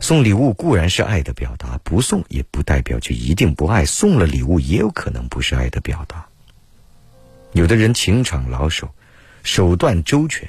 [0.00, 3.84] 送礼物固然是爱的表达，不送也不代表就一定不爱。
[3.84, 6.24] 送了礼物也有可能不是爱的表达。
[7.52, 8.88] 有的人情场老手，
[9.42, 10.48] 手段周全，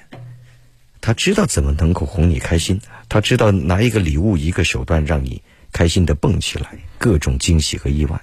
[1.02, 2.80] 他知道怎么能够哄你开心，
[3.10, 8.22] 他知道拿一个礼物、一个手段让你开心的蹦起来，各种惊喜和意外，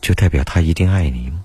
[0.00, 1.44] 就代表他一定爱你吗？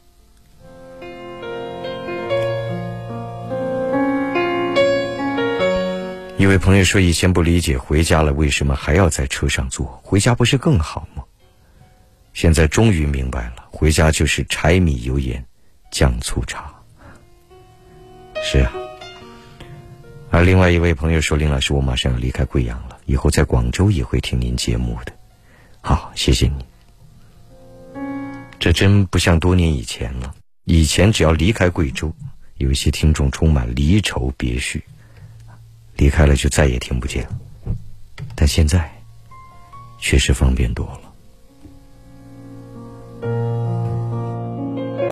[6.41, 11.23] 一位朋友说：“以前不理解回家了为什么还要在车上坐，回家不是更好吗？
[12.34, 15.45] 现在终于明白了，回家就是柴米油盐
[15.91, 16.73] 酱醋茶。”
[18.41, 18.73] 是啊。
[20.31, 25.13] 而另外一位朋友说：“林老师，我马上要离开贵阳了，以后在广州也会听您节目的。”
[25.81, 26.65] 好，谢谢你。
[28.57, 30.34] 这真不像多年以前了。
[30.63, 32.11] 以前只要离开贵州，
[32.55, 34.84] 有一些听众充满离愁别绪。
[35.97, 37.27] 离开了就再也听不见。
[37.27, 37.41] 了
[38.35, 38.89] 但现在
[39.99, 41.11] 确实方便多了。